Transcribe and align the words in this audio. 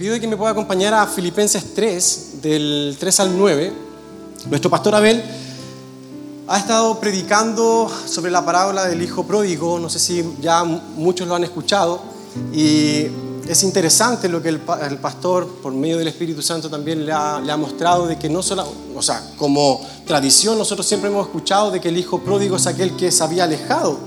pido 0.00 0.18
que 0.18 0.26
me 0.26 0.34
pueda 0.38 0.52
acompañar 0.52 0.94
a 0.94 1.06
Filipenses 1.06 1.74
3, 1.74 2.40
del 2.40 2.96
3 2.98 3.20
al 3.20 3.36
9. 3.36 3.72
Nuestro 4.48 4.70
pastor 4.70 4.94
Abel 4.94 5.22
ha 6.48 6.58
estado 6.58 6.98
predicando 6.98 7.86
sobre 8.06 8.30
la 8.30 8.42
parábola 8.42 8.86
del 8.86 9.02
hijo 9.02 9.26
pródigo, 9.26 9.78
no 9.78 9.90
sé 9.90 9.98
si 9.98 10.24
ya 10.40 10.64
muchos 10.64 11.28
lo 11.28 11.34
han 11.34 11.44
escuchado, 11.44 12.00
y 12.50 13.08
es 13.46 13.62
interesante 13.62 14.30
lo 14.30 14.40
que 14.40 14.48
el, 14.48 14.60
pastor, 15.02 15.46
por 15.62 15.74
medio 15.74 15.98
del 15.98 16.08
Espíritu 16.08 16.40
Santo, 16.40 16.70
también 16.70 17.04
le 17.04 17.12
ha, 17.12 17.38
le 17.38 17.52
ha, 17.52 17.58
mostrado 17.58 18.06
de 18.06 18.18
que 18.18 18.30
no 18.30 18.42
solo, 18.42 18.66
o 18.96 19.02
sea, 19.02 19.22
como 19.36 19.86
tradición, 20.06 20.56
nosotros 20.56 20.86
siempre 20.86 21.10
hemos 21.10 21.26
escuchado 21.26 21.70
de 21.70 21.78
que 21.78 21.90
el 21.90 21.98
hijo 21.98 22.20
pródigo 22.20 22.56
es 22.56 22.66
aquel 22.66 22.96
que 22.96 23.12
se 23.12 23.22
había 23.22 23.44
alejado 23.44 23.98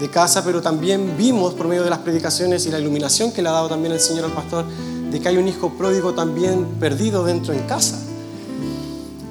de 0.00 0.08
casa, 0.08 0.42
pero 0.42 0.62
también 0.62 1.14
vimos 1.18 1.52
por 1.52 1.68
medio 1.68 1.84
de 1.84 1.90
las 1.90 1.98
predicaciones 1.98 2.64
y 2.64 2.70
la 2.70 2.80
iluminación 2.80 3.32
que 3.32 3.42
le 3.42 3.50
ha 3.50 3.52
dado 3.52 3.68
también 3.68 3.92
el 3.92 4.00
Señor 4.00 4.24
al 4.24 4.32
pastor, 4.32 4.64
de 5.12 5.20
que 5.20 5.28
hay 5.28 5.36
un 5.36 5.46
hijo 5.46 5.70
pródigo 5.70 6.14
también 6.14 6.64
perdido 6.80 7.24
dentro 7.24 7.52
en 7.52 7.60
casa. 7.60 7.98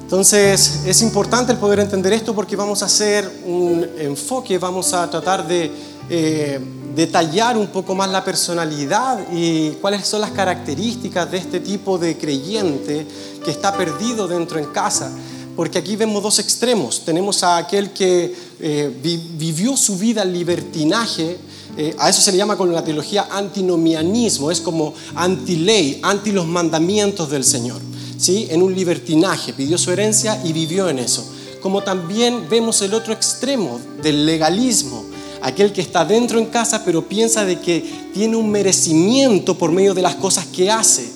Entonces 0.02 0.82
es 0.86 1.02
importante 1.02 1.52
el 1.52 1.58
poder 1.58 1.80
entender 1.80 2.12
esto 2.12 2.34
porque 2.34 2.54
vamos 2.54 2.82
a 2.82 2.86
hacer 2.86 3.30
un 3.46 3.86
enfoque, 3.98 4.58
vamos 4.58 4.92
a 4.92 5.10
tratar 5.10 5.46
de 5.46 5.70
eh, 6.10 6.60
detallar 6.94 7.56
un 7.56 7.68
poco 7.68 7.94
más 7.94 8.10
la 8.10 8.22
personalidad 8.22 9.18
y 9.32 9.70
cuáles 9.80 10.06
son 10.06 10.20
las 10.20 10.32
características 10.32 11.30
de 11.30 11.38
este 11.38 11.60
tipo 11.60 11.96
de 11.96 12.18
creyente 12.18 13.06
que 13.42 13.50
está 13.50 13.74
perdido 13.74 14.28
dentro 14.28 14.58
en 14.58 14.66
casa. 14.66 15.10
Porque 15.56 15.78
aquí 15.78 15.96
vemos 15.96 16.22
dos 16.22 16.38
extremos. 16.38 17.04
Tenemos 17.04 17.42
a 17.42 17.56
aquel 17.56 17.90
que 17.92 18.34
eh, 18.60 18.90
vivió 19.02 19.76
su 19.76 19.96
vida 19.96 20.22
en 20.22 20.32
libertinaje, 20.32 21.38
eh, 21.76 21.94
a 21.98 22.10
eso 22.10 22.20
se 22.20 22.32
le 22.32 22.38
llama 22.38 22.56
con 22.56 22.72
la 22.72 22.84
teología 22.84 23.28
antinomianismo, 23.30 24.50
es 24.50 24.60
como 24.60 24.92
anti-ley, 25.14 26.00
anti 26.02 26.30
los 26.30 26.46
mandamientos 26.46 27.30
del 27.30 27.44
Señor, 27.44 27.80
¿sí? 28.18 28.46
en 28.50 28.62
un 28.62 28.74
libertinaje, 28.74 29.54
pidió 29.54 29.78
su 29.78 29.90
herencia 29.90 30.40
y 30.44 30.52
vivió 30.52 30.88
en 30.90 30.98
eso. 30.98 31.24
Como 31.62 31.82
también 31.82 32.46
vemos 32.50 32.82
el 32.82 32.92
otro 32.92 33.14
extremo 33.14 33.80
del 34.02 34.26
legalismo, 34.26 35.04
aquel 35.40 35.72
que 35.72 35.80
está 35.80 36.04
dentro 36.04 36.38
en 36.38 36.46
casa 36.46 36.84
pero 36.84 37.08
piensa 37.08 37.44
de 37.44 37.58
que 37.58 38.10
tiene 38.12 38.36
un 38.36 38.50
merecimiento 38.50 39.56
por 39.56 39.72
medio 39.72 39.94
de 39.94 40.02
las 40.02 40.16
cosas 40.16 40.46
que 40.46 40.70
hace. 40.70 41.10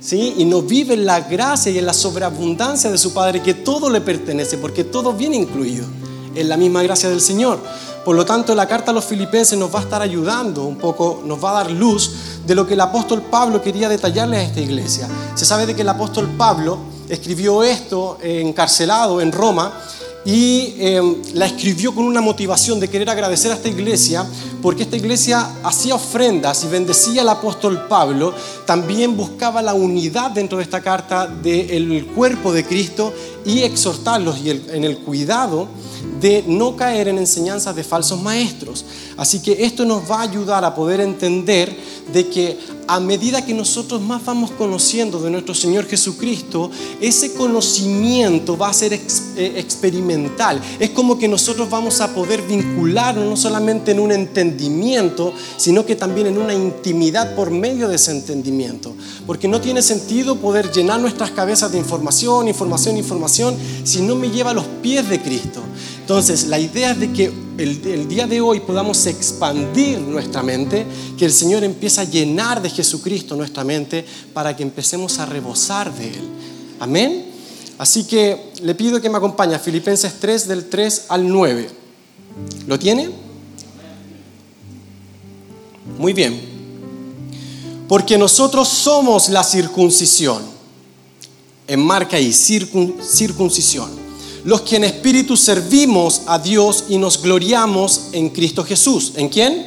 ¿Sí? 0.00 0.32
Y 0.38 0.46
no 0.46 0.62
vive 0.62 0.94
en 0.94 1.04
la 1.04 1.20
gracia 1.20 1.70
y 1.70 1.76
en 1.76 1.84
la 1.84 1.92
sobreabundancia 1.92 2.90
de 2.90 2.96
su 2.96 3.12
Padre, 3.12 3.42
que 3.42 3.52
todo 3.52 3.90
le 3.90 4.00
pertenece, 4.00 4.56
porque 4.56 4.82
todo 4.82 5.12
viene 5.12 5.36
incluido 5.36 5.84
en 6.34 6.48
la 6.48 6.56
misma 6.56 6.82
gracia 6.82 7.10
del 7.10 7.20
Señor. 7.20 7.60
Por 8.04 8.16
lo 8.16 8.24
tanto, 8.24 8.54
la 8.54 8.66
carta 8.66 8.90
a 8.90 8.94
los 8.94 9.04
filipenses 9.04 9.58
nos 9.58 9.74
va 9.74 9.80
a 9.80 9.82
estar 9.82 10.00
ayudando 10.00 10.64
un 10.64 10.76
poco, 10.76 11.22
nos 11.24 11.42
va 11.42 11.50
a 11.50 11.64
dar 11.64 11.70
luz 11.70 12.12
de 12.46 12.54
lo 12.54 12.66
que 12.66 12.74
el 12.74 12.80
apóstol 12.80 13.22
Pablo 13.22 13.60
quería 13.60 13.88
detallarle 13.88 14.38
a 14.38 14.42
esta 14.42 14.60
iglesia. 14.60 15.08
Se 15.34 15.44
sabe 15.44 15.66
de 15.66 15.74
que 15.74 15.82
el 15.82 15.88
apóstol 15.88 16.28
Pablo 16.36 16.78
escribió 17.08 17.62
esto 17.62 18.18
encarcelado 18.22 19.20
en 19.20 19.32
Roma 19.32 19.72
y 20.24 20.74
em, 20.78 21.16
la 21.32 21.46
escribió 21.46 21.94
con 21.94 22.04
una 22.04 22.20
motivación 22.20 22.78
de 22.78 22.88
querer 22.88 23.08
agradecer 23.08 23.50
a 23.50 23.54
esta 23.54 23.68
iglesia, 23.68 24.26
porque 24.60 24.82
esta 24.82 24.96
iglesia 24.96 25.48
hacía 25.62 25.94
ofrendas 25.94 26.62
y 26.64 26.68
bendecía 26.68 27.22
al 27.22 27.30
apóstol 27.30 27.86
Pablo, 27.88 28.34
también 28.66 29.16
buscaba 29.16 29.62
la 29.62 29.72
unidad 29.72 30.30
dentro 30.30 30.58
de 30.58 30.64
esta 30.64 30.82
carta 30.82 31.26
del 31.26 32.06
cuerpo 32.14 32.52
de 32.52 32.64
Cristo 32.64 33.12
y 33.44 33.60
exhortarlos 33.60 34.36
en 34.44 34.84
el 34.84 34.98
cuidado 34.98 35.68
de 36.20 36.44
no 36.46 36.76
caer 36.76 37.08
en 37.08 37.18
enseñanzas 37.18 37.74
de 37.74 37.84
falsos 37.84 38.20
maestros. 38.20 38.84
Así 39.16 39.40
que 39.40 39.64
esto 39.64 39.84
nos 39.84 40.10
va 40.10 40.18
a 40.18 40.22
ayudar 40.22 40.64
a 40.64 40.74
poder 40.74 41.00
entender 41.00 41.74
de 42.12 42.28
que 42.28 42.58
a 42.86 42.98
medida 42.98 43.44
que 43.44 43.54
nosotros 43.54 44.00
más 44.00 44.24
vamos 44.24 44.50
conociendo 44.50 45.20
de 45.20 45.30
nuestro 45.30 45.54
Señor 45.54 45.86
Jesucristo, 45.86 46.70
ese 47.00 47.34
conocimiento 47.34 48.56
va 48.56 48.68
a 48.68 48.72
ser 48.72 48.92
eh, 48.92 49.00
experimental. 49.56 50.60
Es 50.80 50.90
como 50.90 51.16
que 51.16 51.28
nosotros 51.28 51.70
vamos 51.70 52.00
a 52.00 52.12
poder 52.12 52.42
vincularnos 52.42 53.24
no 53.24 53.36
solamente 53.36 53.92
en 53.92 54.00
un 54.00 54.10
entendimiento, 54.10 55.32
sino 55.56 55.86
que 55.86 55.94
también 55.94 56.26
en 56.26 56.38
una 56.38 56.52
intimidad 56.52 57.36
por 57.36 57.50
medio 57.50 57.86
de 57.86 57.96
ese 57.96 58.10
entendimiento. 58.10 58.92
Porque 59.26 59.46
no 59.46 59.60
tiene 59.60 59.82
sentido 59.82 60.36
poder 60.36 60.72
llenar 60.72 61.00
nuestras 61.00 61.30
cabezas 61.30 61.70
de 61.70 61.78
información, 61.78 62.48
información, 62.48 62.96
información, 62.96 63.56
si 63.84 64.00
no 64.00 64.16
me 64.16 64.30
lleva 64.30 64.50
a 64.50 64.54
los 64.54 64.66
pies 64.82 65.08
de 65.08 65.20
Cristo. 65.20 65.62
Entonces, 66.10 66.48
la 66.48 66.58
idea 66.58 66.90
es 66.90 66.98
de 66.98 67.12
que 67.12 67.32
el, 67.56 68.08
día 68.08 68.26
de 68.26 68.40
hoy 68.40 68.58
podamos 68.58 69.06
expandir 69.06 70.00
nuestra 70.00 70.42
mente, 70.42 70.84
que 71.16 71.24
el 71.24 71.30
Señor 71.30 71.62
empiece 71.62 72.00
a 72.00 72.04
llenar 72.04 72.60
de 72.60 72.68
Jesucristo 72.68 73.36
nuestra 73.36 73.62
mente 73.62 74.04
para 74.32 74.56
que 74.56 74.64
empecemos 74.64 75.20
a 75.20 75.26
rebosar 75.26 75.94
de 75.94 76.08
Él. 76.08 76.28
Amén. 76.80 77.26
Así 77.78 78.02
que 78.02 78.50
le 78.60 78.74
pido 78.74 79.00
que 79.00 79.08
me 79.08 79.18
acompañe 79.18 79.54
a 79.54 79.60
Filipenses 79.60 80.14
3 80.18 80.48
del 80.48 80.68
3 80.68 81.04
al 81.10 81.28
9. 81.28 81.70
¿Lo 82.66 82.76
tiene? 82.76 83.08
Muy 85.96 86.12
bien. 86.12 86.40
Porque 87.86 88.18
nosotros 88.18 88.66
somos 88.66 89.28
la 89.28 89.44
circuncisión. 89.44 90.42
Enmarca 91.68 92.16
ahí, 92.16 92.32
circuncisión 92.32 93.99
los 94.44 94.62
que 94.62 94.76
en 94.76 94.84
espíritu 94.84 95.36
servimos 95.36 96.22
a 96.26 96.38
Dios 96.38 96.84
y 96.88 96.98
nos 96.98 97.22
gloriamos 97.22 98.08
en 98.12 98.30
Cristo 98.30 98.64
Jesús. 98.64 99.12
¿En 99.16 99.28
quién? 99.28 99.66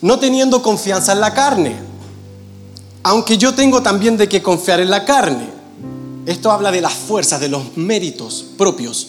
No 0.00 0.18
teniendo 0.18 0.62
confianza 0.62 1.12
en 1.12 1.20
la 1.20 1.34
carne, 1.34 1.76
aunque 3.02 3.36
yo 3.36 3.54
tengo 3.54 3.82
también 3.82 4.16
de 4.16 4.28
qué 4.28 4.42
confiar 4.42 4.80
en 4.80 4.90
la 4.90 5.04
carne. 5.04 5.48
Esto 6.26 6.52
habla 6.52 6.70
de 6.70 6.80
las 6.80 6.92
fuerzas, 6.92 7.40
de 7.40 7.48
los 7.48 7.76
méritos 7.76 8.44
propios. 8.56 9.08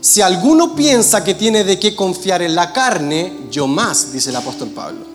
Si 0.00 0.20
alguno 0.20 0.74
piensa 0.74 1.22
que 1.22 1.34
tiene 1.34 1.62
de 1.62 1.78
qué 1.78 1.94
confiar 1.94 2.42
en 2.42 2.54
la 2.56 2.72
carne, 2.72 3.32
yo 3.50 3.68
más, 3.68 4.12
dice 4.12 4.30
el 4.30 4.36
apóstol 4.36 4.70
Pablo. 4.70 5.06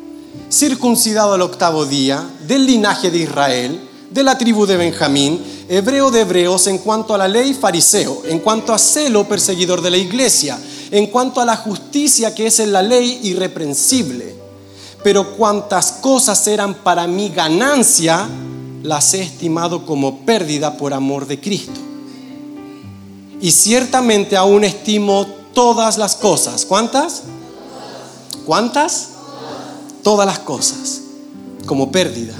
Circuncidado 0.49 1.33
al 1.33 1.41
octavo 1.41 1.85
día, 1.85 2.23
del 2.47 2.65
linaje 2.65 3.11
de 3.11 3.17
Israel, 3.17 3.86
de 4.09 4.23
la 4.23 4.37
tribu 4.37 4.65
de 4.65 4.77
Benjamín, 4.77 5.41
hebreo 5.67 6.11
de 6.11 6.21
hebreos 6.21 6.67
en 6.67 6.77
cuanto 6.79 7.13
a 7.13 7.17
la 7.17 7.27
ley, 7.27 7.53
fariseo, 7.53 8.23
en 8.25 8.39
cuanto 8.39 8.73
a 8.73 8.77
celo, 8.77 9.27
perseguidor 9.27 9.81
de 9.81 9.91
la 9.91 9.97
iglesia, 9.97 10.57
en 10.91 11.07
cuanto 11.07 11.41
a 11.41 11.45
la 11.45 11.55
justicia 11.55 12.33
que 12.33 12.47
es 12.47 12.59
en 12.59 12.71
la 12.71 12.81
ley, 12.81 13.19
irreprensible. 13.23 14.35
Pero 15.03 15.35
cuantas 15.35 15.93
cosas 15.93 16.47
eran 16.47 16.73
para 16.75 17.07
mi 17.07 17.29
ganancia, 17.29 18.27
las 18.83 19.13
he 19.13 19.21
estimado 19.21 19.85
como 19.85 20.19
pérdida 20.19 20.77
por 20.77 20.93
amor 20.93 21.27
de 21.27 21.39
Cristo. 21.39 21.79
Y 23.41 23.51
ciertamente 23.51 24.35
aún 24.35 24.63
estimo 24.63 25.27
todas 25.53 25.97
las 25.97 26.15
cosas. 26.15 26.65
¿Cuántas? 26.65 27.23
¿Cuántas? 28.45 29.09
Todas 30.01 30.25
las 30.25 30.39
cosas 30.39 31.01
como 31.65 31.91
pérdida 31.91 32.33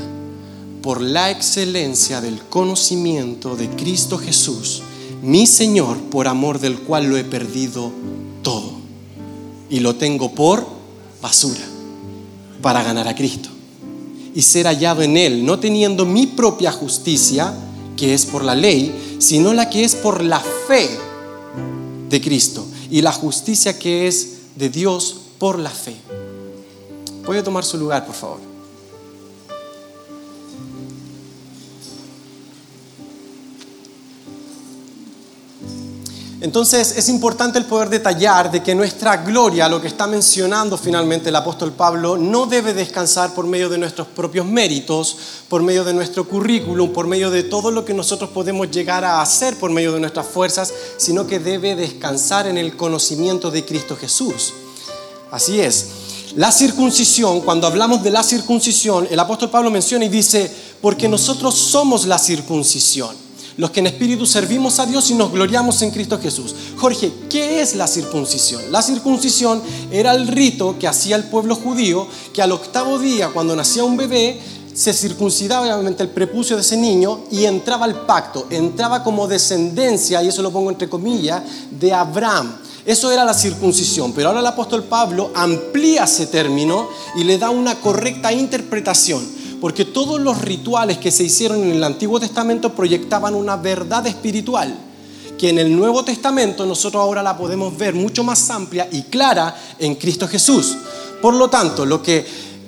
por 0.88 1.02
la 1.02 1.30
excelencia 1.30 2.22
del 2.22 2.40
conocimiento 2.40 3.58
de 3.58 3.70
Cristo 3.72 4.18
Jesús, 4.18 4.82
mi 5.22 5.46
Señor, 5.46 5.98
por 6.04 6.30
amor 6.30 6.62
del 6.62 6.80
cual 6.80 7.08
lo 7.08 7.18
he 7.18 7.26
perdido 7.26 7.92
todo. 8.42 8.72
Y 9.70 9.82
lo 9.82 9.98
tengo 9.98 10.32
por 10.32 10.66
basura 11.22 11.66
para 12.62 12.84
ganar 12.84 13.06
a 13.06 13.16
Cristo. 13.16 13.50
Y 14.34 14.44
ser 14.44 14.66
hallado 14.66 15.02
en 15.02 15.18
Él, 15.18 15.46
no 15.46 15.60
teniendo 15.60 16.06
mi 16.06 16.26
propia 16.26 16.72
justicia, 16.72 17.54
que 17.98 18.14
es 18.14 18.26
por 18.26 18.46
la 18.46 18.56
ley, 18.56 19.18
sino 19.20 19.54
la 19.54 19.70
que 19.70 19.84
es 19.84 19.94
por 19.94 20.24
la 20.24 20.40
fe 20.40 20.88
de 22.10 22.22
Cristo. 22.22 22.66
Y 22.90 23.02
la 23.02 23.12
justicia 23.12 23.78
que 23.78 24.08
es 24.08 24.38
de 24.56 24.70
Dios 24.70 25.18
por 25.38 25.60
la 25.60 25.70
fe. 25.70 25.98
¿Puede 27.26 27.44
tomar 27.44 27.66
su 27.66 27.78
lugar, 27.78 28.06
por 28.06 28.16
favor? 28.16 28.47
Entonces 36.40 36.94
es 36.96 37.10
importante 37.10 37.58
el 37.58 37.66
poder 37.66 37.90
detallar 37.90 38.52
de 38.52 38.62
que 38.62 38.76
nuestra 38.76 39.18
gloria, 39.18 39.68
lo 39.68 39.82
que 39.82 39.88
está 39.88 40.06
mencionando 40.06 40.78
finalmente 40.78 41.30
el 41.30 41.36
apóstol 41.36 41.72
Pablo, 41.72 42.16
no 42.16 42.46
debe 42.46 42.76
descansar 42.76 43.34
por 43.34 43.48
medio 43.48 43.70
de 43.70 43.80
nuestros 43.80 44.08
propios 44.08 44.46
méritos, 44.46 45.18
por 45.50 45.64
medio 45.64 45.84
de 45.84 45.96
nuestro 45.96 46.28
currículum, 46.28 46.94
por 46.94 47.08
medio 47.08 47.32
de 47.32 47.42
todo 47.42 47.72
lo 47.72 47.84
que 47.84 47.96
nosotros 47.96 48.30
podemos 48.30 48.70
llegar 48.70 49.04
a 49.04 49.20
hacer 49.20 49.58
por 49.58 49.72
medio 49.72 49.94
de 49.94 50.00
nuestras 50.00 50.28
fuerzas, 50.28 50.72
sino 50.98 51.26
que 51.26 51.40
debe 51.40 51.76
descansar 51.76 52.46
en 52.46 52.60
el 52.60 52.78
conocimiento 52.78 53.50
de 53.50 53.66
Cristo 53.66 53.96
Jesús. 53.96 54.54
Así 55.32 55.60
es. 55.60 55.88
La 56.36 56.52
circuncisión, 56.52 57.42
cuando 57.42 57.66
hablamos 57.66 58.04
de 58.04 58.12
la 58.12 58.22
circuncisión, 58.22 59.08
el 59.10 59.20
apóstol 59.20 59.50
Pablo 59.50 59.72
menciona 59.72 60.06
y 60.06 60.10
dice, 60.10 60.52
porque 60.82 61.08
nosotros 61.08 61.56
somos 61.56 62.06
la 62.06 62.20
circuncisión 62.20 63.27
los 63.58 63.72
que 63.72 63.80
en 63.80 63.88
espíritu 63.88 64.26
servimos 64.26 64.80
a 64.80 64.86
Dios 64.86 65.10
y 65.12 65.16
nos 65.16 65.32
gloriamos 65.32 65.82
en 65.82 65.92
Cristo 65.92 66.20
Jesús. 66.20 66.56
Jorge, 66.78 67.12
¿qué 67.30 67.62
es 67.62 67.76
la 67.76 67.88
circuncisión? 67.88 68.62
La 68.72 68.82
circuncisión 68.82 69.62
era 69.92 70.14
el 70.14 70.28
rito 70.28 70.78
que 70.80 70.88
hacía 70.88 71.16
el 71.16 71.26
pueblo 71.26 71.56
judío, 71.56 72.08
que 72.34 72.42
al 72.42 72.52
octavo 72.52 73.00
día, 73.00 73.30
cuando 73.34 73.56
nacía 73.56 73.84
un 73.84 73.98
bebé, 73.98 74.40
se 74.78 74.94
circuncidaba 74.94 75.66
obviamente 75.66 76.04
el 76.04 76.10
prepucio 76.10 76.56
de 76.56 76.62
ese 76.62 76.78
niño 76.78 77.22
y 77.32 77.46
entraba 77.46 77.86
al 77.86 78.06
pacto, 78.06 78.46
entraba 78.52 79.04
como 79.04 79.28
descendencia, 79.28 80.22
y 80.22 80.28
eso 80.28 80.44
lo 80.44 80.52
pongo 80.52 80.70
entre 80.70 80.88
comillas, 80.88 81.42
de 81.72 81.92
Abraham. 81.92 82.58
Eso 82.86 83.12
era 83.12 83.26
la 83.26 83.34
circuncisión, 83.34 84.14
pero 84.14 84.30
ahora 84.30 84.40
el 84.40 84.46
apóstol 84.46 84.84
Pablo 84.84 85.32
amplía 85.34 86.04
ese 86.04 86.28
término 86.28 86.88
y 87.18 87.24
le 87.24 87.40
da 87.40 87.50
una 87.50 87.76
correcta 87.82 88.32
interpretación, 88.32 89.28
porque 89.60 89.86
todos 89.86 90.20
los 90.20 90.42
rituales 90.42 90.98
que 90.98 91.12
se 91.12 91.24
hicieron 91.24 91.64
en 91.64 91.72
el 91.72 91.84
Antiguo 91.84 92.20
Testamento 92.20 92.74
proyectaban 92.74 93.36
una 93.36 93.56
verdad 93.56 94.06
espiritual, 94.06 94.76
que 95.38 95.50
en 95.50 95.60
el 95.60 95.76
Nuevo 95.76 96.04
Testamento 96.04 96.66
nosotros 96.66 97.02
ahora 97.02 97.24
la 97.24 97.38
podemos 97.38 97.78
ver 97.78 97.94
mucho 97.94 98.24
más 98.24 98.50
amplia 98.50 98.88
y 98.92 99.04
clara 99.04 99.56
en 99.80 99.96
Cristo 99.96 100.28
Jesús. 100.28 100.78
Por 101.22 101.34
lo 101.34 101.50
tanto, 101.50 101.86
lo 101.86 102.02
que 102.02 102.26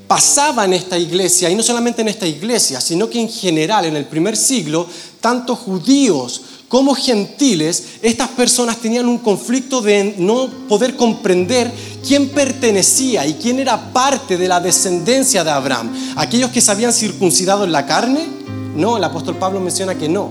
pasaba 0.07 0.65
en 0.65 0.73
esta 0.73 0.97
iglesia, 0.97 1.49
y 1.49 1.55
no 1.55 1.61
solamente 1.61 2.01
en 2.01 2.07
esta 2.07 2.25
iglesia, 2.25 2.81
sino 2.81 3.09
que 3.09 3.21
en 3.21 3.29
general 3.29 3.85
en 3.85 3.95
el 3.95 4.05
primer 4.05 4.35
siglo, 4.35 4.87
tanto 5.21 5.55
judíos 5.55 6.41
como 6.69 6.93
gentiles, 6.93 7.83
estas 8.03 8.29
personas 8.29 8.77
tenían 8.77 9.07
un 9.07 9.17
conflicto 9.17 9.81
de 9.81 10.13
no 10.19 10.47
poder 10.69 10.95
comprender 10.95 11.71
quién 12.07 12.29
pertenecía 12.29 13.25
y 13.25 13.33
quién 13.33 13.57
era 13.57 13.91
parte 13.91 14.37
de 14.37 14.47
la 14.47 14.59
descendencia 14.59 15.43
de 15.43 15.49
Abraham. 15.49 15.91
Aquellos 16.15 16.51
que 16.51 16.61
se 16.61 16.69
habían 16.69 16.93
circuncidado 16.93 17.65
en 17.65 17.71
la 17.71 17.87
carne, 17.87 18.27
no, 18.75 18.97
el 18.97 19.03
apóstol 19.03 19.37
Pablo 19.37 19.59
menciona 19.59 19.95
que 19.95 20.07
no. 20.07 20.29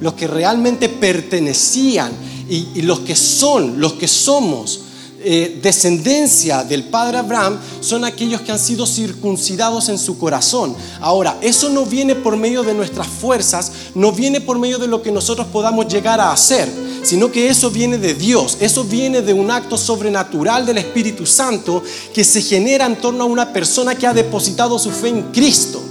Los 0.00 0.14
que 0.14 0.28
realmente 0.28 0.88
pertenecían 0.88 2.12
y, 2.48 2.68
y 2.76 2.82
los 2.82 3.00
que 3.00 3.16
son, 3.16 3.80
los 3.80 3.94
que 3.94 4.06
somos, 4.06 4.83
eh, 5.24 5.58
descendencia 5.62 6.64
del 6.64 6.84
padre 6.84 7.18
Abraham 7.18 7.58
son 7.80 8.04
aquellos 8.04 8.42
que 8.42 8.52
han 8.52 8.58
sido 8.58 8.86
circuncidados 8.86 9.88
en 9.88 9.98
su 9.98 10.18
corazón. 10.18 10.76
Ahora, 11.00 11.38
eso 11.40 11.70
no 11.70 11.86
viene 11.86 12.14
por 12.14 12.36
medio 12.36 12.62
de 12.62 12.74
nuestras 12.74 13.06
fuerzas, 13.06 13.72
no 13.94 14.12
viene 14.12 14.40
por 14.40 14.58
medio 14.58 14.78
de 14.78 14.86
lo 14.86 15.02
que 15.02 15.12
nosotros 15.12 15.46
podamos 15.48 15.88
llegar 15.88 16.20
a 16.20 16.32
hacer, 16.32 16.68
sino 17.02 17.30
que 17.30 17.48
eso 17.48 17.70
viene 17.70 17.98
de 17.98 18.14
Dios, 18.14 18.58
eso 18.60 18.84
viene 18.84 19.22
de 19.22 19.32
un 19.32 19.50
acto 19.50 19.78
sobrenatural 19.78 20.66
del 20.66 20.78
Espíritu 20.78 21.26
Santo 21.26 21.82
que 22.12 22.24
se 22.24 22.42
genera 22.42 22.86
en 22.86 22.96
torno 22.96 23.24
a 23.24 23.26
una 23.26 23.52
persona 23.52 23.94
que 23.94 24.06
ha 24.06 24.14
depositado 24.14 24.78
su 24.78 24.90
fe 24.90 25.08
en 25.08 25.22
Cristo. 25.32 25.83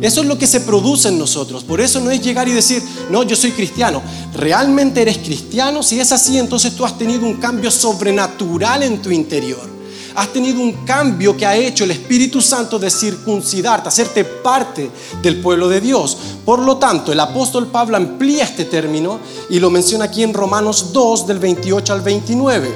Eso 0.00 0.20
es 0.20 0.28
lo 0.28 0.38
que 0.38 0.46
se 0.46 0.60
produce 0.60 1.08
en 1.08 1.18
nosotros. 1.18 1.64
Por 1.64 1.80
eso 1.80 1.98
no 2.00 2.10
es 2.10 2.22
llegar 2.22 2.48
y 2.48 2.52
decir, 2.52 2.82
no, 3.10 3.24
yo 3.24 3.34
soy 3.34 3.50
cristiano. 3.50 4.00
¿Realmente 4.32 5.02
eres 5.02 5.18
cristiano? 5.18 5.82
Si 5.82 5.98
es 5.98 6.12
así, 6.12 6.38
entonces 6.38 6.76
tú 6.76 6.84
has 6.84 6.96
tenido 6.96 7.26
un 7.26 7.34
cambio 7.34 7.70
sobrenatural 7.70 8.84
en 8.84 9.02
tu 9.02 9.10
interior. 9.10 9.78
Has 10.14 10.32
tenido 10.32 10.60
un 10.60 10.84
cambio 10.84 11.36
que 11.36 11.46
ha 11.46 11.56
hecho 11.56 11.84
el 11.84 11.90
Espíritu 11.90 12.40
Santo 12.40 12.78
de 12.78 12.90
circuncidarte, 12.90 13.88
hacerte 13.88 14.24
parte 14.24 14.90
del 15.20 15.40
pueblo 15.40 15.68
de 15.68 15.80
Dios. 15.80 16.16
Por 16.44 16.60
lo 16.60 16.76
tanto, 16.76 17.12
el 17.12 17.20
apóstol 17.20 17.66
Pablo 17.66 17.96
amplía 17.96 18.44
este 18.44 18.64
término 18.64 19.18
y 19.50 19.58
lo 19.58 19.70
menciona 19.70 20.06
aquí 20.06 20.22
en 20.22 20.34
Romanos 20.34 20.92
2 20.92 21.26
del 21.26 21.38
28 21.40 21.92
al 21.92 22.02
29. 22.02 22.68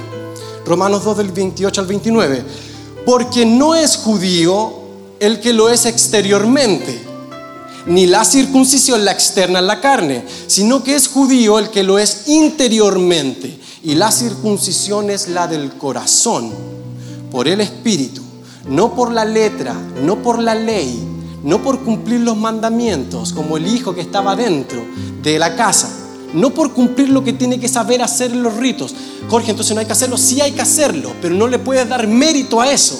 Romanos 0.66 1.04
2 1.04 1.16
del 1.18 1.30
28 1.30 1.80
al 1.80 1.86
29. 1.86 2.44
Porque 3.06 3.46
no 3.46 3.74
es 3.76 3.96
judío 3.96 4.72
el 5.20 5.40
que 5.40 5.52
lo 5.52 5.68
es 5.68 5.86
exteriormente 5.86 7.11
ni 7.86 8.06
la 8.06 8.24
circuncisión 8.24 9.04
la 9.04 9.12
externa 9.12 9.58
en 9.58 9.66
la 9.66 9.80
carne, 9.80 10.24
sino 10.46 10.82
que 10.82 10.94
es 10.94 11.08
judío 11.08 11.58
el 11.58 11.70
que 11.70 11.82
lo 11.82 11.98
es 11.98 12.28
interiormente, 12.28 13.58
y 13.82 13.94
la 13.94 14.12
circuncisión 14.12 15.10
es 15.10 15.28
la 15.28 15.46
del 15.46 15.72
corazón, 15.72 16.52
por 17.30 17.48
el 17.48 17.60
espíritu, 17.60 18.22
no 18.68 18.94
por 18.94 19.12
la 19.12 19.24
letra, 19.24 19.74
no 20.04 20.22
por 20.22 20.38
la 20.38 20.54
ley, 20.54 21.02
no 21.42 21.62
por 21.62 21.80
cumplir 21.80 22.20
los 22.20 22.36
mandamientos, 22.36 23.32
como 23.32 23.56
el 23.56 23.66
hijo 23.66 23.94
que 23.94 24.00
estaba 24.00 24.36
dentro 24.36 24.84
de 25.22 25.38
la 25.38 25.56
casa, 25.56 25.88
no 26.32 26.50
por 26.50 26.72
cumplir 26.72 27.08
lo 27.08 27.24
que 27.24 27.32
tiene 27.32 27.58
que 27.58 27.68
saber 27.68 28.02
hacer 28.02 28.30
en 28.30 28.42
los 28.42 28.56
ritos. 28.56 28.94
Jorge, 29.28 29.50
entonces 29.50 29.74
no 29.74 29.80
hay 29.80 29.86
que 29.86 29.92
hacerlo, 29.92 30.16
sí 30.16 30.40
hay 30.40 30.52
que 30.52 30.62
hacerlo, 30.62 31.12
pero 31.20 31.34
no 31.34 31.48
le 31.48 31.58
puedes 31.58 31.88
dar 31.88 32.06
mérito 32.06 32.60
a 32.60 32.70
eso. 32.70 32.98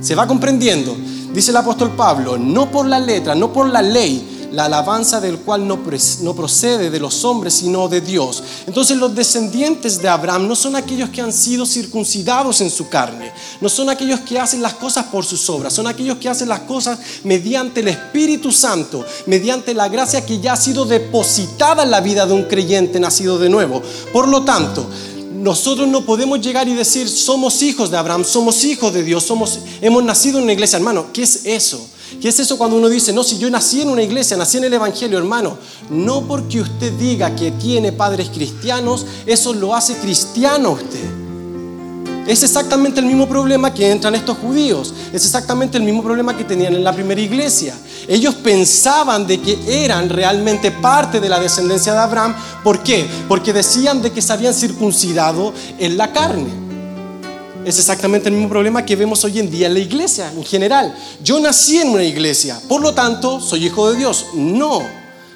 ¿Se 0.00 0.14
va 0.14 0.26
comprendiendo? 0.26 0.96
Dice 1.36 1.50
el 1.50 1.58
apóstol 1.58 1.90
Pablo, 1.94 2.38
no 2.38 2.70
por 2.70 2.86
la 2.86 2.98
letra, 2.98 3.34
no 3.34 3.52
por 3.52 3.68
la 3.68 3.82
ley, 3.82 4.48
la 4.52 4.64
alabanza 4.64 5.20
del 5.20 5.40
cual 5.40 5.68
no, 5.68 5.80
no, 6.22 6.34
procede 6.34 6.88
de 6.88 6.98
los 6.98 7.26
hombres, 7.26 7.52
sino 7.52 7.88
de 7.88 8.00
Dios. 8.00 8.42
Entonces 8.66 8.96
los 8.96 9.14
descendientes 9.14 10.00
de 10.00 10.08
Abraham 10.08 10.48
no 10.48 10.56
son 10.56 10.76
aquellos 10.76 11.10
que 11.10 11.20
han 11.20 11.34
sido 11.34 11.66
circuncidados 11.66 12.62
en 12.62 12.70
su 12.70 12.88
carne, 12.88 13.34
no 13.60 13.68
son 13.68 13.90
aquellos 13.90 14.20
que 14.20 14.38
hacen 14.38 14.62
las 14.62 14.72
cosas 14.72 15.04
por 15.08 15.26
sus 15.26 15.50
obras, 15.50 15.74
son 15.74 15.86
aquellos 15.86 16.16
que 16.16 16.30
hacen 16.30 16.48
las 16.48 16.60
cosas 16.60 16.98
mediante 17.22 17.80
el 17.80 17.88
Espíritu 17.88 18.50
Santo, 18.50 19.04
mediante 19.26 19.74
la 19.74 19.88
gracia 19.90 20.24
que 20.24 20.40
ya 20.40 20.54
ha 20.54 20.56
sido 20.56 20.86
depositada 20.86 21.82
en 21.82 21.90
la 21.90 22.00
vida 22.00 22.24
de 22.24 22.32
un 22.32 22.44
creyente 22.44 22.98
nacido 22.98 23.38
de 23.38 23.50
nuevo. 23.50 23.82
Por 24.10 24.26
lo 24.26 24.42
tanto, 24.42 24.88
nosotros 25.46 25.86
no 25.86 26.00
podemos 26.00 26.40
llegar 26.40 26.66
y 26.66 26.74
decir, 26.74 27.08
somos 27.08 27.62
hijos 27.62 27.88
de 27.88 27.96
Abraham, 27.96 28.24
somos 28.24 28.64
hijos 28.64 28.92
de 28.92 29.04
Dios, 29.04 29.22
somos, 29.22 29.60
hemos 29.80 30.02
nacido 30.02 30.38
en 30.38 30.42
una 30.42 30.52
iglesia, 30.52 30.76
hermano. 30.76 31.06
¿Qué 31.12 31.22
es 31.22 31.42
eso? 31.44 31.88
¿Qué 32.20 32.30
es 32.30 32.40
eso 32.40 32.58
cuando 32.58 32.76
uno 32.76 32.88
dice, 32.88 33.12
no, 33.12 33.22
si 33.22 33.38
yo 33.38 33.48
nací 33.48 33.80
en 33.80 33.90
una 33.90 34.02
iglesia, 34.02 34.36
nací 34.36 34.58
en 34.58 34.64
el 34.64 34.74
Evangelio, 34.74 35.16
hermano? 35.16 35.56
No 35.88 36.26
porque 36.26 36.60
usted 36.60 36.92
diga 36.94 37.36
que 37.36 37.52
tiene 37.52 37.92
padres 37.92 38.28
cristianos, 38.30 39.06
eso 39.24 39.52
lo 39.52 39.72
hace 39.72 39.94
cristiano 39.98 40.72
usted. 40.72 41.25
Es 42.26 42.42
exactamente 42.42 42.98
el 42.98 43.06
mismo 43.06 43.28
problema 43.28 43.72
que 43.72 43.88
entran 43.88 44.16
estos 44.16 44.36
judíos. 44.38 44.92
Es 45.12 45.24
exactamente 45.24 45.78
el 45.78 45.84
mismo 45.84 46.02
problema 46.02 46.36
que 46.36 46.42
tenían 46.42 46.74
en 46.74 46.82
la 46.82 46.92
primera 46.92 47.20
iglesia. 47.20 47.72
Ellos 48.08 48.34
pensaban 48.34 49.28
de 49.28 49.40
que 49.40 49.84
eran 49.84 50.08
realmente 50.08 50.72
parte 50.72 51.20
de 51.20 51.28
la 51.28 51.38
descendencia 51.38 51.92
de 51.92 52.00
Abraham. 52.00 52.34
¿Por 52.64 52.82
qué? 52.82 53.06
Porque 53.28 53.52
decían 53.52 54.02
de 54.02 54.10
que 54.10 54.20
se 54.20 54.32
habían 54.32 54.54
circuncidado 54.54 55.52
en 55.78 55.96
la 55.96 56.12
carne. 56.12 56.48
Es 57.64 57.78
exactamente 57.78 58.28
el 58.28 58.34
mismo 58.34 58.48
problema 58.48 58.84
que 58.84 58.96
vemos 58.96 59.22
hoy 59.24 59.38
en 59.38 59.50
día 59.50 59.68
en 59.68 59.74
la 59.74 59.80
iglesia 59.80 60.32
en 60.32 60.44
general. 60.44 60.96
Yo 61.22 61.38
nací 61.38 61.78
en 61.78 61.90
una 61.90 62.04
iglesia, 62.04 62.60
por 62.68 62.80
lo 62.80 62.92
tanto 62.92 63.40
soy 63.40 63.66
hijo 63.66 63.90
de 63.90 63.98
Dios. 63.98 64.26
No, 64.34 64.82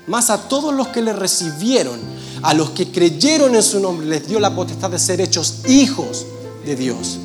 más 0.08 0.30
a 0.30 0.38
todos 0.48 0.74
los 0.74 0.88
que 0.88 1.02
le 1.02 1.12
recibieron, 1.12 2.00
a 2.42 2.52
los 2.52 2.70
que 2.70 2.90
creyeron 2.90 3.54
en 3.54 3.62
su 3.62 3.78
nombre, 3.78 4.06
les 4.06 4.26
dio 4.26 4.40
la 4.40 4.54
potestad 4.54 4.90
de 4.90 4.98
ser 4.98 5.20
hechos 5.20 5.58
hijos 5.68 6.26
de 6.64 6.76
Dios. 6.76 7.18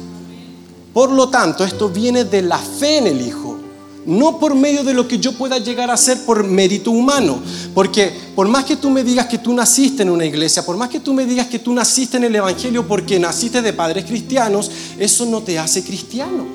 Por 0.93 1.11
lo 1.11 1.29
tanto, 1.29 1.65
esto 1.65 1.89
viene 1.89 2.23
de 2.23 2.41
la 2.41 2.57
fe 2.57 2.99
en 2.99 3.07
el 3.07 3.27
Hijo, 3.27 3.57
no 4.05 4.39
por 4.39 4.55
medio 4.55 4.83
de 4.83 4.93
lo 4.93 5.07
que 5.07 5.19
yo 5.19 5.33
pueda 5.33 5.57
llegar 5.57 5.89
a 5.89 5.95
hacer 5.95 6.25
por 6.25 6.43
mérito 6.43 6.91
humano. 6.91 7.39
Porque 7.73 8.13
por 8.33 8.47
más 8.47 8.63
que 8.63 8.77
tú 8.77 8.89
me 8.89 9.03
digas 9.03 9.25
que 9.25 9.39
tú 9.39 9.53
naciste 9.53 10.03
en 10.03 10.09
una 10.09 10.25
iglesia, 10.25 10.65
por 10.65 10.77
más 10.77 10.89
que 10.89 10.99
tú 10.99 11.13
me 11.13 11.25
digas 11.25 11.47
que 11.47 11.59
tú 11.59 11.73
naciste 11.73 12.17
en 12.17 12.23
el 12.23 12.35
Evangelio 12.35 12.87
porque 12.87 13.19
naciste 13.19 13.61
de 13.61 13.73
padres 13.73 14.05
cristianos, 14.05 14.71
eso 14.97 15.25
no 15.25 15.41
te 15.41 15.59
hace 15.59 15.83
cristiano. 15.83 16.45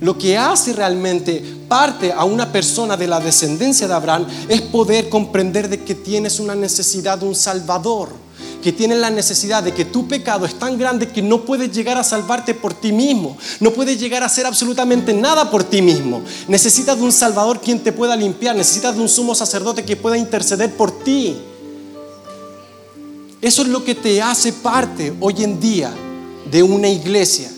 Lo 0.00 0.16
que 0.16 0.36
hace 0.36 0.72
realmente 0.72 1.42
parte 1.68 2.12
a 2.12 2.24
una 2.24 2.50
persona 2.50 2.96
de 2.96 3.06
la 3.06 3.20
descendencia 3.20 3.88
de 3.88 3.94
Abraham 3.94 4.26
es 4.48 4.60
poder 4.62 5.08
comprender 5.08 5.68
de 5.68 5.84
que 5.84 5.94
tienes 5.94 6.40
una 6.40 6.54
necesidad 6.54 7.18
de 7.18 7.26
un 7.26 7.34
Salvador 7.34 8.27
que 8.62 8.72
tienen 8.72 9.00
la 9.00 9.10
necesidad 9.10 9.62
de 9.62 9.72
que 9.72 9.84
tu 9.84 10.08
pecado 10.08 10.44
es 10.44 10.58
tan 10.58 10.78
grande 10.78 11.08
que 11.08 11.22
no 11.22 11.42
puedes 11.42 11.70
llegar 11.72 11.96
a 11.96 12.04
salvarte 12.04 12.54
por 12.54 12.74
ti 12.74 12.92
mismo, 12.92 13.36
no 13.60 13.70
puedes 13.72 14.00
llegar 14.00 14.22
a 14.22 14.26
hacer 14.26 14.46
absolutamente 14.46 15.12
nada 15.12 15.50
por 15.50 15.64
ti 15.64 15.82
mismo. 15.82 16.22
Necesitas 16.48 16.98
de 16.98 17.04
un 17.04 17.12
Salvador 17.12 17.60
quien 17.60 17.80
te 17.80 17.92
pueda 17.92 18.16
limpiar, 18.16 18.56
necesitas 18.56 18.96
de 18.96 19.02
un 19.02 19.08
sumo 19.08 19.34
sacerdote 19.34 19.84
que 19.84 19.96
pueda 19.96 20.16
interceder 20.16 20.74
por 20.74 21.02
ti. 21.04 21.36
Eso 23.40 23.62
es 23.62 23.68
lo 23.68 23.84
que 23.84 23.94
te 23.94 24.20
hace 24.20 24.52
parte 24.52 25.14
hoy 25.20 25.44
en 25.44 25.60
día 25.60 25.92
de 26.50 26.62
una 26.62 26.88
iglesia. 26.88 27.50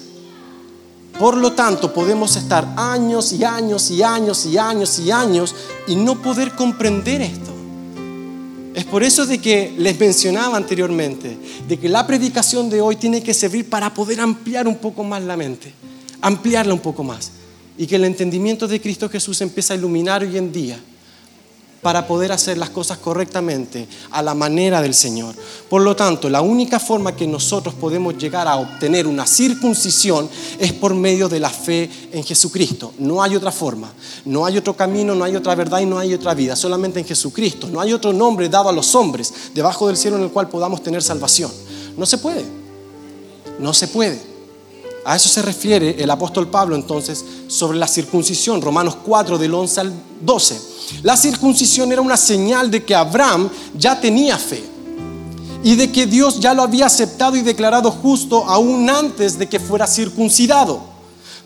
Por 1.19 1.37
lo 1.37 1.52
tanto, 1.52 1.92
podemos 1.92 2.37
estar 2.37 2.66
años 2.76 3.33
y 3.33 3.45
años 3.45 3.90
y 3.90 4.02
años 4.02 4.47
y 4.47 4.59
años 4.59 4.99
y 4.99 5.11
años 5.11 5.54
y 5.87 5.97
no 5.97 6.21
poder 6.21 6.54
comprender 6.54 7.23
esto. 7.23 7.60
Es 8.81 8.87
por 8.87 9.03
eso 9.03 9.27
de 9.27 9.37
que 9.37 9.75
les 9.77 10.01
mencionaba 10.01 10.57
anteriormente, 10.57 11.37
de 11.69 11.79
que 11.79 11.87
la 11.87 12.07
predicación 12.07 12.71
de 12.71 12.81
hoy 12.81 12.97
tiene 12.97 13.23
que 13.23 13.35
servir 13.35 13.69
para 13.69 13.93
poder 13.93 14.21
ampliar 14.21 14.67
un 14.67 14.77
poco 14.77 15.05
más 15.05 15.23
la 15.23 15.37
mente, 15.37 15.71
ampliarla 16.23 16.73
un 16.73 16.81
poco 16.81 17.05
más, 17.05 17.31
y 17.77 17.87
que 17.87 17.97
el 17.97 18.07
entendimiento 18.07 18.67
de 18.67 18.81
Cristo 18.81 19.11
Jesús 19.11 19.39
empiece 19.43 19.75
a 19.75 19.77
iluminar 19.77 20.23
hoy 20.23 20.35
en 20.39 20.51
día 20.51 20.81
para 21.83 22.07
poder 22.07 22.31
hacer 22.33 22.59
las 22.59 22.71
cosas 22.71 22.99
correctamente 22.99 23.89
a 24.11 24.23
la 24.23 24.35
manera 24.35 24.83
del 24.83 24.95
Señor. 24.95 25.35
Por 25.69 25.83
lo 25.83 25.97
tanto, 25.97 26.29
la 26.29 26.43
única 26.43 26.79
forma 26.79 27.17
que 27.17 27.27
nosotros 27.27 27.75
podemos 27.75 28.19
llegar 28.19 28.47
a 28.49 28.57
obtener 28.57 29.07
una 29.07 29.27
circuncisión 29.27 30.29
es 30.59 30.73
por 30.73 30.95
medio 30.95 31.29
de 31.29 31.41
la 31.41 31.51
fe 31.51 31.91
en 32.13 32.23
Jesucristo. 32.23 32.93
No 32.99 33.23
hay 33.23 33.37
otra 33.37 33.51
forma, 33.51 33.91
no 34.25 34.45
hay 34.45 34.59
otro 34.59 34.77
camino, 34.77 35.15
no 35.15 35.25
hay 35.25 35.37
otra 35.37 35.55
verdad 35.55 35.81
y 35.81 35.87
no 35.87 35.99
hay 35.99 36.13
otra 36.13 36.35
vida, 36.35 36.55
solamente 36.55 37.01
en 37.01 37.07
Jesucristo. 37.07 37.69
No 37.69 37.81
hay 37.81 37.93
otro 37.93 38.13
nombre 38.13 38.49
dado 38.49 38.69
a 38.69 38.73
los 38.73 38.95
hombres 38.95 39.33
debajo 39.55 39.87
del 39.87 39.97
cielo 39.97 40.17
en 40.19 40.25
el 40.25 40.31
cual 40.31 40.49
podamos 40.49 40.83
tener 40.83 41.03
salvación. 41.03 41.51
No 41.97 42.05
se 42.05 42.19
puede, 42.19 42.45
no 43.59 43.73
se 43.73 43.89
puede. 43.89 44.30
A 45.04 45.16
eso 45.16 45.28
se 45.28 45.40
refiere 45.40 45.97
el 45.99 46.11
apóstol 46.11 46.49
Pablo 46.49 46.76
entonces 46.76 47.25
sobre 47.49 47.78
la 47.78 47.88
circuncisión, 47.88 48.61
Romanos 48.61 48.97
4 49.02 49.38
del 49.38 49.54
11 49.54 49.80
al 49.80 49.92
12. 50.21 50.61
La 51.02 51.16
circuncisión 51.16 51.90
era 51.90 52.02
una 52.02 52.16
señal 52.16 52.71
de 52.71 52.85
que 52.85 52.95
Abraham 52.95 53.49
ya 53.75 53.99
tenía 53.99 54.37
fe 54.37 54.62
y 55.62 55.75
de 55.75 55.90
que 55.90 56.07
Dios 56.07 56.40
ya 56.40 56.52
lo 56.52 56.62
había 56.62 56.87
aceptado 56.87 57.37
y 57.37 57.42
declarado 57.42 57.90
justo 57.90 58.45
aún 58.45 58.88
antes 58.90 59.38
de 59.38 59.49
que 59.49 59.59
fuera 59.59 59.87
circuncidado. 59.87 60.80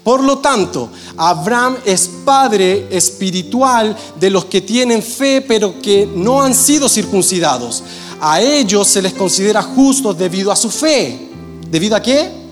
Por 0.02 0.22
lo 0.22 0.38
tanto, 0.38 0.90
Abraham 1.16 1.76
es 1.84 2.10
padre 2.24 2.88
espiritual 2.90 3.96
de 4.18 4.30
los 4.30 4.46
que 4.46 4.60
tienen 4.60 5.02
fe 5.02 5.40
pero 5.40 5.80
que 5.80 6.06
no 6.12 6.42
han 6.42 6.54
sido 6.54 6.88
circuncidados. 6.88 7.84
A 8.20 8.40
ellos 8.40 8.88
se 8.88 9.00
les 9.00 9.14
considera 9.14 9.62
justos 9.62 10.18
debido 10.18 10.50
a 10.50 10.56
su 10.56 10.70
fe. 10.70 11.28
¿Debido 11.70 11.96
a 11.96 12.02
qué? 12.02 12.43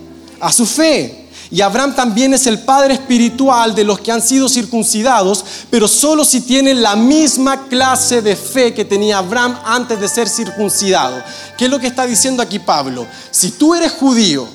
A 0.43 0.51
su 0.51 0.65
fe. 0.65 1.23
Y 1.49 1.61
Abraham 1.61 1.95
también 1.95 2.33
es 2.33 2.47
el 2.47 2.59
padre 2.59 2.95
espiritual 2.95 3.75
de 3.75 3.83
los 3.83 3.99
que 3.99 4.11
han 4.11 4.21
sido 4.21 4.49
circuncidados, 4.49 5.45
pero 5.69 5.87
solo 5.87 6.25
si 6.25 6.41
tienen 6.41 6.81
la 6.81 6.95
misma 6.95 7.67
clase 7.67 8.21
de 8.21 8.35
fe 8.35 8.73
que 8.73 8.85
tenía 8.85 9.19
Abraham 9.19 9.59
antes 9.63 9.99
de 9.99 10.07
ser 10.07 10.27
circuncidado. 10.27 11.21
¿Qué 11.57 11.65
es 11.65 11.71
lo 11.71 11.79
que 11.79 11.87
está 11.87 12.05
diciendo 12.07 12.41
aquí 12.41 12.57
Pablo? 12.57 13.05
Si 13.29 13.51
tú 13.51 13.75
eres 13.75 13.91
judío, 13.91 14.47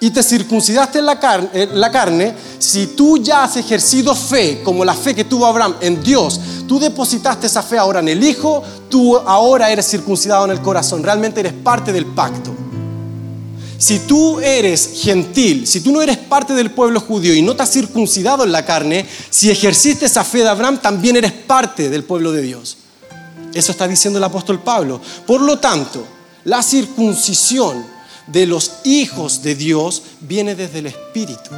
y 0.00 0.10
te 0.10 0.22
circuncidaste 0.22 0.98
en 0.98 1.06
la, 1.06 1.18
carne, 1.18 1.68
la 1.72 1.90
carne, 1.90 2.34
si 2.58 2.88
tú 2.88 3.18
ya 3.18 3.44
has 3.44 3.56
ejercido 3.56 4.14
fe, 4.14 4.62
como 4.62 4.84
la 4.84 4.94
fe 4.94 5.14
que 5.14 5.24
tuvo 5.24 5.46
Abraham 5.46 5.76
en 5.80 6.02
Dios, 6.02 6.40
tú 6.68 6.78
depositaste 6.78 7.46
esa 7.46 7.62
fe 7.62 7.78
ahora 7.78 8.00
en 8.00 8.08
el 8.08 8.22
Hijo, 8.22 8.62
tú 8.90 9.16
ahora 9.16 9.70
eres 9.70 9.88
circuncidado 9.88 10.44
en 10.44 10.50
el 10.50 10.60
corazón, 10.60 11.02
realmente 11.02 11.40
eres 11.40 11.54
parte 11.54 11.92
del 11.92 12.06
pacto. 12.06 12.65
Si 13.78 13.98
tú 14.00 14.40
eres 14.40 14.90
gentil, 15.02 15.66
si 15.66 15.80
tú 15.80 15.92
no 15.92 16.00
eres 16.00 16.16
parte 16.16 16.54
del 16.54 16.70
pueblo 16.70 17.00
judío 17.00 17.34
y 17.34 17.42
no 17.42 17.54
te 17.54 17.62
has 17.62 17.72
circuncidado 17.72 18.44
en 18.44 18.52
la 18.52 18.64
carne, 18.64 19.06
si 19.28 19.50
ejerciste 19.50 20.06
esa 20.06 20.24
fe 20.24 20.38
de 20.38 20.48
Abraham, 20.48 20.80
también 20.80 21.16
eres 21.16 21.32
parte 21.32 21.90
del 21.90 22.04
pueblo 22.04 22.32
de 22.32 22.42
Dios. 22.42 22.78
Eso 23.52 23.72
está 23.72 23.86
diciendo 23.86 24.18
el 24.18 24.24
apóstol 24.24 24.60
Pablo. 24.60 25.00
Por 25.26 25.42
lo 25.42 25.58
tanto, 25.58 26.06
la 26.44 26.62
circuncisión 26.62 27.84
de 28.26 28.46
los 28.46 28.72
hijos 28.84 29.42
de 29.42 29.54
Dios 29.54 30.02
viene 30.20 30.54
desde 30.54 30.78
el 30.78 30.86
Espíritu. 30.86 31.50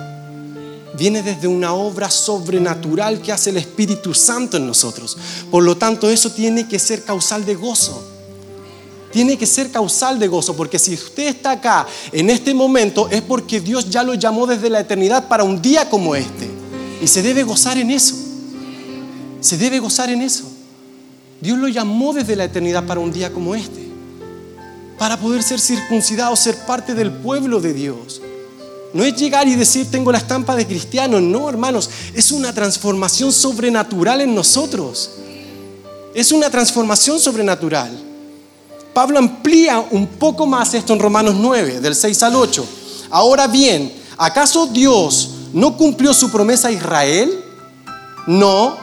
Viene 0.96 1.22
desde 1.22 1.46
una 1.46 1.75
obra 1.75 2.10
sobrenatural 2.10 3.20
que 3.20 3.32
hace 3.32 3.50
el 3.50 3.58
Espíritu 3.58 4.12
Santo 4.12 4.56
en 4.56 4.66
nosotros. 4.66 5.16
Por 5.50 5.62
lo 5.62 5.76
tanto, 5.76 6.10
eso 6.10 6.30
tiene 6.30 6.66
que 6.66 6.80
ser 6.80 7.04
causal 7.04 7.44
de 7.44 7.54
gozo. 7.54 8.17
Tiene 9.10 9.38
que 9.38 9.46
ser 9.46 9.70
causal 9.70 10.18
de 10.18 10.28
gozo, 10.28 10.54
porque 10.54 10.78
si 10.78 10.94
usted 10.94 11.28
está 11.28 11.52
acá 11.52 11.86
en 12.12 12.30
este 12.30 12.52
momento 12.52 13.08
es 13.08 13.22
porque 13.22 13.60
Dios 13.60 13.88
ya 13.88 14.02
lo 14.02 14.14
llamó 14.14 14.46
desde 14.46 14.68
la 14.68 14.80
eternidad 14.80 15.28
para 15.28 15.44
un 15.44 15.60
día 15.62 15.88
como 15.88 16.14
este. 16.14 16.48
Y 17.00 17.06
se 17.06 17.22
debe 17.22 17.42
gozar 17.42 17.78
en 17.78 17.90
eso. 17.90 18.14
Se 19.40 19.56
debe 19.56 19.78
gozar 19.78 20.10
en 20.10 20.22
eso. 20.22 20.44
Dios 21.40 21.58
lo 21.58 21.68
llamó 21.68 22.12
desde 22.12 22.36
la 22.36 22.44
eternidad 22.44 22.84
para 22.84 23.00
un 23.00 23.12
día 23.12 23.32
como 23.32 23.54
este 23.54 23.88
para 24.98 25.16
poder 25.16 25.42
ser 25.42 25.60
circuncidado, 25.60 26.34
ser 26.36 26.56
parte 26.66 26.94
del 26.94 27.12
pueblo 27.12 27.60
de 27.60 27.72
Dios. 27.72 28.20
No 28.92 29.04
es 29.04 29.14
llegar 29.16 29.46
y 29.46 29.54
decir 29.54 29.90
tengo 29.90 30.10
la 30.10 30.18
estampa 30.18 30.56
de 30.56 30.66
cristiano, 30.66 31.20
no 31.20 31.48
hermanos, 31.48 31.88
es 32.14 32.32
una 32.32 32.52
transformación 32.52 33.32
sobrenatural 33.32 34.20
en 34.20 34.34
nosotros. 34.34 35.10
Es 36.14 36.32
una 36.32 36.50
transformación 36.50 37.20
sobrenatural. 37.20 38.07
Pablo 38.98 39.20
amplía 39.20 39.86
un 39.92 40.08
poco 40.08 40.44
más 40.44 40.74
esto 40.74 40.92
en 40.92 40.98
Romanos 40.98 41.36
9, 41.38 41.78
del 41.78 41.94
6 41.94 42.20
al 42.24 42.34
8. 42.34 42.66
Ahora 43.10 43.46
bien, 43.46 43.92
¿acaso 44.16 44.66
Dios 44.66 45.30
no 45.52 45.76
cumplió 45.76 46.12
su 46.12 46.32
promesa 46.32 46.66
a 46.66 46.72
Israel? 46.72 47.44
No, 48.26 48.76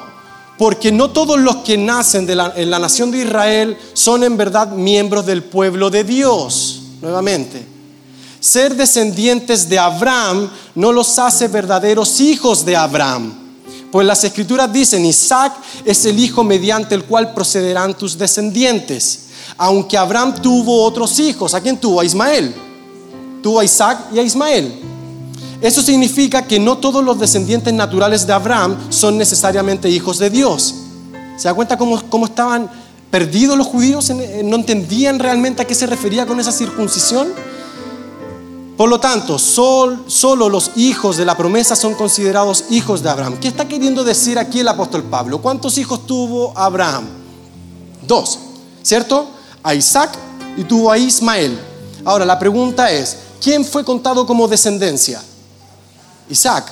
porque 0.57 0.89
no 0.89 1.09
todos 1.09 1.37
los 1.37 1.57
que 1.57 1.77
nacen 1.77 2.29
en 2.29 2.69
la 2.69 2.79
nación 2.79 3.11
de 3.11 3.23
Israel 3.23 3.77
son 3.91 4.23
en 4.23 4.37
verdad 4.37 4.69
miembros 4.69 5.25
del 5.25 5.43
pueblo 5.43 5.89
de 5.89 6.05
Dios. 6.05 6.83
Nuevamente, 7.01 7.65
ser 8.39 8.73
descendientes 8.73 9.67
de 9.67 9.79
Abraham 9.79 10.49
no 10.75 10.93
los 10.93 11.19
hace 11.19 11.49
verdaderos 11.49 12.21
hijos 12.21 12.63
de 12.63 12.77
Abraham. 12.77 13.33
Pues 13.91 14.07
las 14.07 14.23
escrituras 14.23 14.71
dicen, 14.71 15.05
Isaac 15.05 15.57
es 15.83 16.05
el 16.05 16.17
hijo 16.17 16.41
mediante 16.41 16.95
el 16.95 17.03
cual 17.03 17.33
procederán 17.33 17.97
tus 17.97 18.17
descendientes. 18.17 19.24
Aunque 19.57 19.97
Abraham 19.97 20.35
tuvo 20.41 20.83
otros 20.83 21.19
hijos, 21.19 21.53
¿a 21.53 21.61
quién 21.61 21.77
tuvo? 21.77 21.99
A 21.99 22.05
Ismael. 22.05 22.53
Tuvo 23.41 23.59
a 23.59 23.63
Isaac 23.63 24.07
y 24.13 24.19
a 24.19 24.23
Ismael. 24.23 24.81
Eso 25.61 25.81
significa 25.81 26.45
que 26.45 26.59
no 26.59 26.77
todos 26.77 27.03
los 27.03 27.19
descendientes 27.19 27.73
naturales 27.73 28.27
de 28.27 28.33
Abraham 28.33 28.77
son 28.89 29.17
necesariamente 29.17 29.89
hijos 29.89 30.19
de 30.19 30.29
Dios. 30.29 30.75
¿Se 31.37 31.47
da 31.47 31.53
cuenta 31.53 31.77
cómo, 31.77 32.25
estaban 32.25 32.69
perdidos 33.09 33.57
los 33.57 33.67
judíos? 33.67 34.11
¿No 34.43 34.55
entendían 34.55 35.19
realmente 35.19 35.61
a 35.61 35.65
qué 35.65 35.75
se 35.75 35.87
refería 35.87 36.25
con 36.25 36.39
esa 36.39 36.51
circuncisión? 36.51 37.29
Por 38.77 38.89
lo 38.89 38.99
tanto, 38.99 39.39
solo 39.39 40.49
los 40.49 40.71
hijos 40.75 41.15
de 41.15 41.25
la 41.25 41.37
promesa 41.37 41.77
son 41.77 41.93
considerados 41.93 42.65
hijos 42.69 43.01
de 43.01 43.09
Abraham. 43.09 43.37
¿Qué 43.39 43.47
está 43.47 43.67
queriendo 43.67 44.03
decir 44.03 44.37
aquí 44.37 44.59
el 44.59 44.67
apóstol 44.67 45.03
Pablo? 45.03 45.41
¿Cuántos 45.41 45.77
hijos 45.77 46.05
tuvo 46.05 46.51
Abraham? 46.57 47.05
Dos, 48.05 48.37
¿cierto? 48.83 49.29
A 49.65 49.75
Isaac 49.75 50.17
y 50.55 50.63
tuvo 50.63 50.91
a 50.91 50.97
Ismael. 50.97 51.59
Ahora, 52.05 52.23
la 52.23 52.39
pregunta 52.39 52.91
es, 52.91 53.17
¿quién 53.41 53.65
fue 53.65 53.83
contado 53.83 54.25
como 54.25 54.47
descendencia? 54.47 55.21
Isaac, 56.29 56.71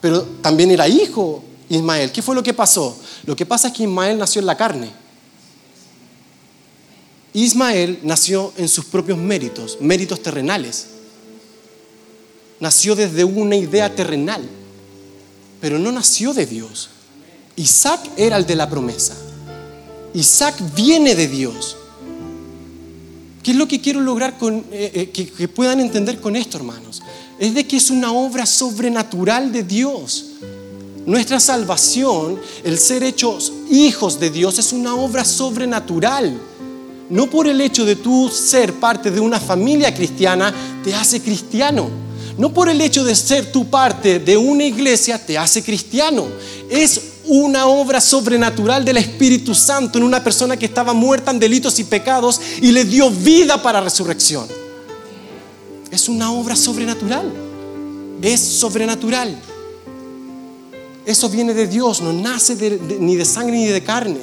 pero 0.00 0.22
también 0.42 0.70
era 0.70 0.88
hijo 0.88 1.42
Ismael. 1.68 2.10
¿Qué 2.10 2.22
fue 2.22 2.34
lo 2.34 2.42
que 2.42 2.54
pasó? 2.54 2.96
Lo 3.24 3.36
que 3.36 3.46
pasa 3.46 3.68
es 3.68 3.74
que 3.74 3.82
Ismael 3.82 4.18
nació 4.18 4.40
en 4.40 4.46
la 4.46 4.56
carne. 4.56 4.90
Ismael 7.32 8.00
nació 8.02 8.52
en 8.56 8.68
sus 8.68 8.86
propios 8.86 9.18
méritos, 9.18 9.76
méritos 9.80 10.22
terrenales. 10.22 10.86
Nació 12.60 12.94
desde 12.94 13.24
una 13.24 13.56
idea 13.56 13.94
terrenal, 13.94 14.42
pero 15.60 15.78
no 15.78 15.92
nació 15.92 16.32
de 16.32 16.46
Dios. 16.46 16.88
Isaac 17.56 18.00
era 18.16 18.38
el 18.38 18.46
de 18.46 18.56
la 18.56 18.70
promesa. 18.70 19.14
Isaac 20.14 20.54
viene 20.74 21.14
de 21.14 21.28
Dios. 21.28 21.75
¿Qué 23.46 23.52
es 23.52 23.56
lo 23.56 23.68
que 23.68 23.80
quiero 23.80 24.00
lograr 24.00 24.34
eh, 24.72 24.90
eh, 24.92 25.10
que 25.12 25.46
puedan 25.46 25.78
entender 25.78 26.20
con 26.20 26.34
esto, 26.34 26.56
hermanos? 26.58 27.00
es 27.38 27.54
de 27.54 27.64
que 27.64 27.76
es 27.76 27.90
una 27.90 28.10
obra 28.10 28.44
sobrenatural 28.44 29.52
de 29.52 29.62
Dios. 29.62 30.24
Nuestra 31.06 31.38
salvación, 31.38 32.40
el 32.64 32.76
ser 32.76 33.04
hechos 33.04 33.52
hijos 33.70 34.18
de 34.18 34.30
Dios, 34.30 34.58
es 34.58 34.72
una 34.72 34.96
obra 34.96 35.24
sobrenatural. 35.24 36.36
No 37.08 37.30
por 37.30 37.46
el 37.46 37.60
hecho 37.60 37.84
de 37.84 37.94
tú 37.94 38.28
ser 38.28 38.72
parte 38.80 39.12
de 39.12 39.20
una 39.20 39.38
familia 39.38 39.94
cristiana 39.94 40.52
te 40.82 40.92
hace 40.92 41.20
cristiano. 41.20 41.88
No 42.38 42.52
por 42.52 42.68
el 42.68 42.80
hecho 42.80 43.04
de 43.04 43.14
ser 43.14 43.52
tu 43.52 43.70
parte 43.70 44.18
de 44.18 44.36
una 44.36 44.64
iglesia 44.64 45.24
te 45.24 45.38
hace 45.38 45.62
cristiano. 45.62 46.26
Es 46.68 47.00
una 47.26 47.66
obra 47.66 48.00
sobrenatural 48.00 48.84
del 48.84 48.98
Espíritu 48.98 49.54
Santo 49.54 49.98
en 49.98 50.04
una 50.04 50.22
persona 50.22 50.56
que 50.56 50.66
estaba 50.66 50.92
muerta 50.92 51.30
en 51.30 51.38
delitos 51.38 51.78
y 51.78 51.84
pecados 51.84 52.40
y 52.60 52.72
le 52.72 52.84
dio 52.84 53.10
vida 53.10 53.62
para 53.62 53.80
resurrección. 53.80 54.46
Es 55.90 56.08
una 56.08 56.30
obra 56.32 56.54
sobrenatural. 56.56 57.32
Es 58.22 58.40
sobrenatural. 58.40 59.36
Eso 61.04 61.28
viene 61.28 61.54
de 61.54 61.66
Dios, 61.66 62.00
no 62.00 62.12
nace 62.12 62.80
ni 62.98 63.16
de 63.16 63.24
sangre 63.24 63.56
ni 63.56 63.66
de 63.66 63.82
carne. 63.82 64.18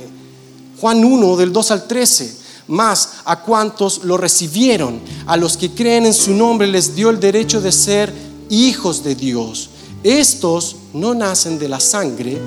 Juan 0.79 1.03
1 1.03 1.37
del 1.37 1.53
2 1.53 1.71
al 1.71 1.87
13. 1.87 2.43
Más 2.67 3.09
a 3.25 3.41
cuantos 3.41 4.03
lo 4.03 4.17
recibieron, 4.17 5.01
a 5.25 5.35
los 5.35 5.57
que 5.57 5.71
creen 5.71 6.05
en 6.05 6.13
su 6.13 6.33
nombre 6.33 6.67
les 6.67 6.95
dio 6.95 7.09
el 7.09 7.19
derecho 7.19 7.59
de 7.59 7.71
ser 7.71 8.13
hijos 8.49 9.03
de 9.03 9.15
Dios. 9.15 9.69
Estos 10.03 10.77
no 10.93 11.13
nacen 11.13 11.59
de 11.59 11.69
la 11.69 11.79
sangre 11.79 12.37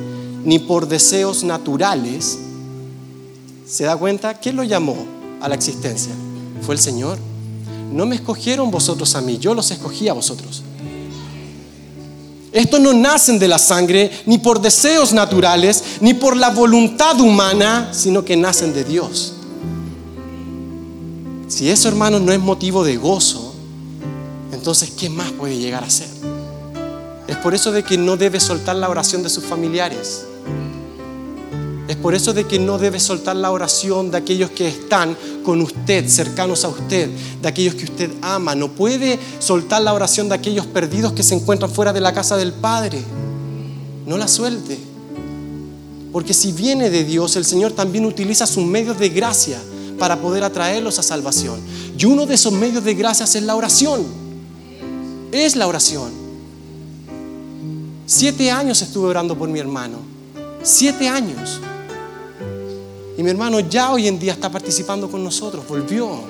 ni 0.47 0.61
por 0.61 0.87
deseos 0.87 1.43
naturales. 1.43 2.39
¿Se 3.67 3.85
da 3.85 3.97
cuenta? 3.97 4.33
¿Quién 4.35 4.55
lo 4.55 4.63
llamó 4.63 4.97
a 5.41 5.49
la 5.49 5.57
existencia? 5.57 6.13
Fue 6.63 6.77
el 6.77 6.81
Señor. 6.81 7.19
No 7.93 8.07
me 8.07 8.15
escogieron 8.15 8.71
vosotros 8.71 9.17
a 9.17 9.21
mí, 9.21 9.39
yo 9.39 9.55
los 9.55 9.73
escogí 9.73 10.09
a 10.09 10.13
vosotros. 10.13 10.63
Estos 12.53 12.81
no 12.81 12.95
nacen 12.95 13.41
de 13.41 13.49
la 13.49 13.59
sangre, 13.59 14.11
ni 14.25 14.39
por 14.39 14.61
deseos 14.61 15.13
naturales, 15.13 15.83
ni 16.01 16.15
por 16.15 16.37
la 16.37 16.51
voluntad 16.51 17.21
humana, 17.21 17.91
sino 17.93 18.25
que 18.25 18.37
nacen 18.37 18.73
de 18.73 18.85
Dios. 18.85 19.35
Si 21.49 21.69
eso, 21.69 21.89
hermanos, 21.89 22.21
no 22.21 22.33
es 22.33 22.39
motivo 22.39 22.85
de 22.85 22.97
gozo, 22.97 23.53
entonces, 24.53 24.93
¿qué 24.93 25.11
más 25.11 25.33
puede 25.33 25.59
llegar 25.59 25.83
a 25.83 25.91
ser? 25.91 26.09
Es 27.27 27.37
por 27.37 27.53
eso 27.53 27.73
de 27.73 27.83
que 27.83 27.99
no 27.99 28.17
debe 28.17 28.39
soltar 28.39 28.77
la 28.77 28.89
oración 28.89 29.25
de 29.25 29.29
sus 29.29 29.45
familiares. 29.45 30.25
Es 31.89 31.95
por 31.97 32.15
eso 32.15 32.33
de 32.33 32.45
que 32.45 32.59
no 32.59 32.79
debe 32.79 32.99
soltar 32.99 33.37
la 33.37 33.53
oración 33.53 34.11
de 34.11 34.19
aquellos 34.19 34.51
que 34.51 34.67
están 34.67 35.17
con 35.45 35.63
usted, 35.63 36.09
cercanos 36.09 36.65
a 36.65 36.69
usted, 36.69 37.09
de 37.41 37.49
aquellos 37.49 37.77
que 37.77 37.85
usted 37.85 38.11
ama. 38.23 38.57
No 38.57 38.73
puede 38.73 39.21
soltar 39.39 39.83
la 39.83 39.95
oración 39.95 40.29
de 40.29 40.35
aquellos 40.35 40.67
perdidos 40.67 41.13
que 41.13 41.23
se 41.23 41.37
encuentran 41.37 41.71
fuera 41.71 41.93
de 41.93 42.01
la 42.01 42.13
casa 42.13 42.37
del 42.37 42.53
Padre. 42.53 43.01
No 44.05 44.17
la 44.17 44.27
suelte. 44.27 44.79
Porque 46.13 46.35
si 46.35 46.51
viene 46.51 46.91
de 46.91 47.05
Dios, 47.05 47.37
el 47.37 47.45
Señor 47.45 47.73
también 47.73 48.05
utiliza 48.05 48.47
sus 48.47 48.65
medios 48.65 48.99
de 48.99 49.11
gracia 49.11 49.61
para 49.97 50.21
poder 50.21 50.43
atraerlos 50.43 50.99
a 50.99 51.05
salvación. 51.05 51.61
Y 51.97 52.05
uno 52.05 52.27
de 52.27 52.35
esos 52.35 52.53
medios 52.53 52.83
de 52.83 52.95
gracia 52.95 53.25
es 53.25 53.43
la 53.43 53.55
oración. 53.55 54.05
Es 55.31 55.55
la 55.55 55.69
oración. 55.69 56.11
Siete 58.07 58.51
años 58.51 58.83
estuve 58.83 59.07
orando 59.07 59.39
por 59.39 59.49
mi 59.49 59.61
hermano. 59.61 59.99
Siete 60.63 61.09
años. 61.09 61.61
Y 63.17 63.23
mi 63.23 63.31
hermano 63.31 63.61
ya 63.61 63.93
hoy 63.93 64.09
en 64.09 64.19
día 64.19 64.33
está 64.33 64.51
participando 64.51 65.11
con 65.11 65.25
nosotros, 65.25 65.67
volvió. 65.67 66.21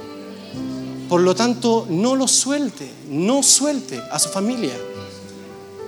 Por 1.08 1.20
lo 1.20 1.34
tanto, 1.34 1.86
no 1.88 2.14
lo 2.14 2.28
suelte, 2.28 2.90
no 3.10 3.42
suelte 3.42 4.00
a 4.10 4.18
su 4.18 4.28
familia. 4.28 4.74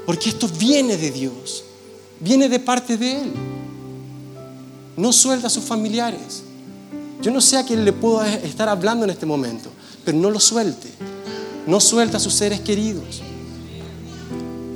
Porque 0.07 0.31
esto 0.31 0.49
viene 0.49 0.97
de 0.97 1.11
Dios, 1.11 1.65
viene 2.19 2.49
de 2.49 2.59
parte 2.59 2.97
de 2.97 3.13
Él. 3.21 3.33
No 4.97 5.13
suelte 5.13 5.47
a 5.47 5.51
sus 5.51 5.65
familiares. 5.65 6.43
Yo 7.21 7.31
no 7.31 7.41
sé 7.41 7.57
a 7.57 7.65
quién 7.65 7.85
le 7.85 7.93
puedo 7.93 8.25
estar 8.25 8.69
hablando 8.69 9.05
en 9.05 9.11
este 9.11 9.27
momento, 9.27 9.71
pero 10.05 10.17
no 10.19 10.31
lo 10.31 10.41
suelte. 10.41 10.89
No 11.67 11.79
suelte 11.81 12.17
a 12.17 12.21
sus 12.21 12.35
seres 12.35 12.61
queridos. 12.61 13.23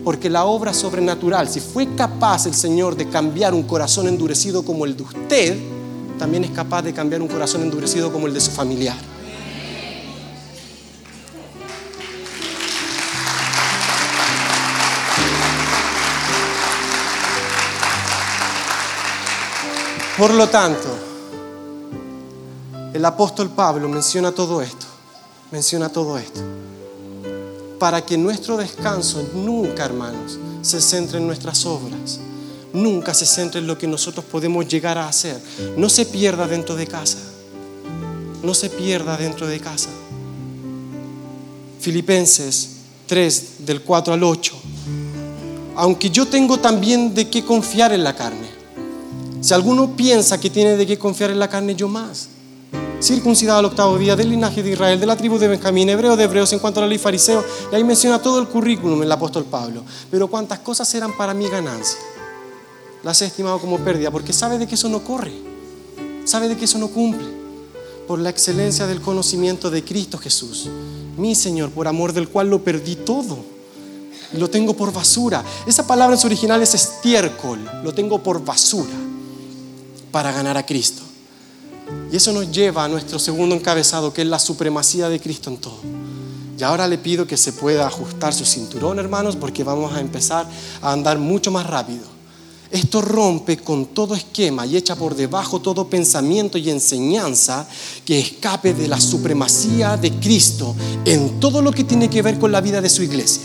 Porque 0.05 0.29
la 0.29 0.45
obra 0.45 0.75
sobrenatural, 0.75 1.49
si 1.49 1.61
fue 1.61 1.95
capaz 1.95 2.47
el 2.47 2.55
Señor 2.55 2.97
de 2.97 3.09
cambiar 3.09 3.55
un 3.55 3.63
corazón 3.63 4.09
endurecido 4.09 4.65
como 4.65 4.85
el 4.85 4.97
de 4.97 5.03
usted, 5.03 5.72
también 6.19 6.45
es 6.45 6.51
capaz 6.51 6.83
de 6.83 6.93
cambiar 6.93 7.23
un 7.23 7.29
corazón 7.29 7.63
endurecido 7.63 8.13
como 8.13 8.27
el 8.27 8.35
de 8.35 8.41
su 8.41 8.51
familiar. 8.51 8.97
Por 20.19 20.35
lo 20.35 20.49
tanto, 20.49 20.89
el 22.93 23.05
apóstol 23.05 23.51
Pablo 23.51 23.89
menciona 23.89 24.31
todo 24.31 24.63
esto, 24.63 24.87
menciona 25.51 25.89
todo 25.89 26.19
esto, 26.19 26.41
para 27.79 28.05
que 28.05 28.17
nuestro 28.17 28.57
descanso 28.57 29.27
nunca, 29.35 29.85
hermanos, 29.85 30.39
se 30.61 30.81
centre 30.81 31.19
en 31.19 31.27
nuestras 31.27 31.67
obras 31.67 32.21
nunca 32.73 33.15
se 33.15 33.27
centre 33.27 33.61
en 33.61 33.67
lo 33.67 33.79
que 33.79 33.87
nosotros 33.87 34.25
podemos 34.25 34.67
llegar 34.67 34.99
a 34.99 35.09
hacer. 35.09 35.41
No 35.77 35.89
se 35.89 36.07
pierda 36.07 36.47
dentro 36.47 36.75
de 36.75 36.87
casa. 36.87 37.19
No 38.43 38.55
se 38.55 38.71
pierda 38.71 39.17
dentro 39.17 39.47
de 39.47 39.61
casa. 39.61 39.89
Filipenses 41.81 42.71
3, 43.07 43.67
del 43.67 43.83
4 43.83 44.15
al 44.15 44.23
8. 44.23 44.55
Aunque 45.77 46.11
yo 46.11 46.27
tengo 46.27 46.59
también 46.59 47.15
de 47.15 47.29
qué 47.29 47.45
confiar 47.45 47.93
en 47.93 48.05
la 48.05 48.15
carne. 48.15 48.51
Si 49.41 49.55
alguno 49.55 49.97
piensa 49.97 50.39
que 50.39 50.51
tiene 50.51 50.77
de 50.77 50.87
qué 50.87 50.99
confiar 50.99 51.31
en 51.31 51.39
la 51.39 51.49
carne, 51.49 51.75
yo 51.75 51.89
más. 51.89 52.29
Circuncidado 53.01 53.59
al 53.59 53.65
octavo 53.65 53.99
día 53.99 54.15
del 54.15 54.31
linaje 54.31 54.63
de 54.63 54.71
Israel, 54.71 55.01
de 55.01 55.07
la 55.07 55.17
tribu 55.17 55.37
de 55.37 55.49
Benjamín, 55.49 55.89
hebreo 55.89 56.17
de 56.17 56.25
hebreos 56.25 56.53
en 56.53 56.61
cuanto 56.61 56.79
a 56.79 56.85
la 56.85 56.89
ley 56.89 56.99
fariseo. 56.99 57.45
Y 57.73 57.75
ahí 57.75 57.83
menciona 57.83 58.21
todo 58.21 58.39
el 58.39 58.47
currículum 58.47 59.03
el 59.03 59.11
apóstol 59.11 59.45
Pablo. 59.45 59.83
Pero 60.09 60.29
cuántas 60.29 60.61
cosas 60.61 60.95
eran 60.95 61.17
para 61.17 61.35
mi 61.35 61.49
ganancia 61.49 61.99
las 63.03 63.21
he 63.23 63.27
estimado 63.27 63.59
como 63.61 63.79
pérdida, 63.79 64.11
porque 64.11 64.33
sabe 64.33 64.59
de 64.59 64.67
que 64.67 64.75
eso 64.75 64.89
no 64.89 65.03
corre, 65.03 65.33
sabe 66.25 66.49
de 66.49 66.57
que 66.57 66.65
eso 66.65 66.79
no 66.79 66.89
cumple, 66.89 67.27
por 68.07 68.19
la 68.19 68.31
excelencia 68.31 68.87
del 68.87 69.01
conocimiento 69.01 69.71
de 69.71 69.85
Cristo 69.85 70.19
Jesús, 70.19 70.69
mi 71.17 71.35
Señor, 71.35 71.71
por 71.71 71.89
amor 71.89 72.13
del 72.13 72.29
cual 72.29 72.51
lo 72.51 72.63
perdí 72.63 72.97
todo. 72.97 73.53
Lo 74.35 74.49
tengo 74.49 74.75
por 74.75 74.93
basura. 74.93 75.45
Esa 75.67 75.87
palabra 75.87 76.15
en 76.15 76.21
su 76.21 76.27
original 76.27 76.63
es 76.63 76.75
estiércol, 76.75 77.61
lo 77.85 77.93
tengo 77.93 78.23
por 78.23 78.43
basura 78.43 78.93
para 80.11 80.33
ganar 80.33 80.57
a 80.57 80.65
Cristo. 80.65 81.03
Y 82.11 82.17
eso 82.17 82.33
nos 82.33 82.51
lleva 82.51 82.85
a 82.85 82.89
nuestro 82.89 83.19
segundo 83.19 83.55
encabezado, 83.55 84.13
que 84.13 84.23
es 84.23 84.29
la 84.29 84.39
supremacía 84.39 85.09
de 85.09 85.21
Cristo 85.21 85.51
en 85.51 85.59
todo. 85.59 85.79
Y 86.59 86.63
ahora 86.63 86.87
le 86.87 86.99
pido 86.99 87.27
que 87.27 87.37
se 87.37 87.53
pueda 87.53 87.87
ajustar 87.87 88.33
su 88.33 88.45
cinturón, 88.45 88.99
hermanos, 88.99 89.37
porque 89.37 89.65
vamos 89.65 89.93
a 89.95 90.01
empezar 90.01 90.47
a 90.81 90.93
andar 90.93 91.19
mucho 91.19 91.51
más 91.51 91.67
rápido. 91.67 92.05
Esto 92.73 93.03
rompe 93.03 93.59
con 93.59 93.85
todo 93.87 94.15
esquema 94.15 94.65
y 94.65 94.79
echa 94.79 94.97
por 94.97 95.15
debajo 95.15 95.61
todo 95.61 95.89
pensamiento 95.89 96.57
y 96.57 96.71
enseñanza 96.71 97.69
que 98.03 98.19
escape 98.19 98.73
de 98.73 98.89
la 98.89 98.99
supremacía 98.99 99.99
de 99.99 100.11
Cristo 100.13 100.75
en 101.05 101.39
todo 101.39 101.61
lo 101.61 101.71
que 101.71 101.85
tiene 101.85 102.09
que 102.09 102.23
ver 102.23 102.39
con 102.39 102.51
la 102.51 102.63
vida 102.63 102.81
de 102.81 102.89
su 102.89 103.03
iglesia. 103.03 103.43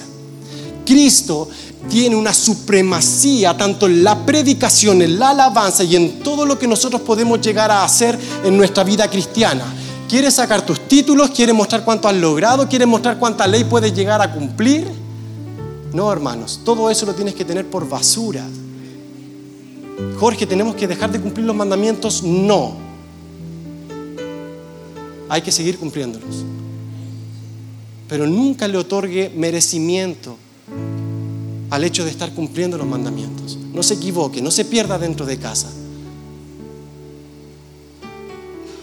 Cristo 0.86 1.50
tiene 1.90 2.16
una 2.16 2.34
supremacía 2.34 3.58
tanto 3.58 3.88
en 3.88 4.02
la 4.02 4.26
predicación, 4.26 5.02
en 5.02 5.20
la 5.20 5.32
alabanza 5.32 5.84
y 5.84 5.98
en 5.98 6.20
todo 6.20 6.46
lo 6.46 6.58
que 6.58 6.66
nosotros 6.66 7.02
podemos 7.02 7.42
llegar 7.42 7.70
a 7.70 7.84
hacer 7.84 8.18
en 8.46 8.56
nuestra 8.56 8.86
vida 8.86 9.10
cristiana. 9.10 9.66
¿Quieres 10.08 10.36
sacar 10.36 10.66
tus 10.66 10.88
títulos? 10.88 11.32
¿Quieres 11.32 11.54
mostrar 11.54 11.84
cuánto 11.84 12.08
has 12.08 12.16
logrado? 12.16 12.70
¿Quieres 12.70 12.88
mostrar 12.88 13.20
cuánta 13.20 13.46
ley 13.46 13.66
puedes 13.66 13.94
llegar 13.94 14.22
a 14.22 14.32
cumplir? 14.32 14.90
No, 15.92 16.10
hermanos, 16.14 16.62
todo 16.64 16.90
eso 16.90 17.06
lo 17.06 17.14
tienes 17.14 17.36
que 17.36 17.44
tener 17.44 17.70
por 17.70 17.90
basura. 17.90 18.46
Jorge, 20.18 20.46
tenemos 20.46 20.76
que 20.76 20.88
dejar 20.88 21.12
de 21.12 21.20
cumplir 21.20 21.46
los 21.46 21.56
mandamientos. 21.56 22.24
No. 22.24 22.76
Hay 25.30 25.42
que 25.42 25.52
seguir 25.52 25.78
cumpliéndolos. 25.78 26.46
Pero 28.08 28.26
nunca 28.26 28.68
le 28.68 28.78
otorgue 28.78 29.32
merecimiento 29.36 30.38
al 31.70 31.84
hecho 31.84 32.06
de 32.06 32.12
estar 32.12 32.34
cumpliendo 32.34 32.78
los 32.78 32.88
mandamientos. 32.88 33.58
No 33.74 33.84
se 33.84 33.96
equivoque, 33.96 34.42
no 34.42 34.52
se 34.52 34.66
pierda 34.66 34.98
dentro 34.98 35.26
de 35.26 35.38
casa. 35.38 35.70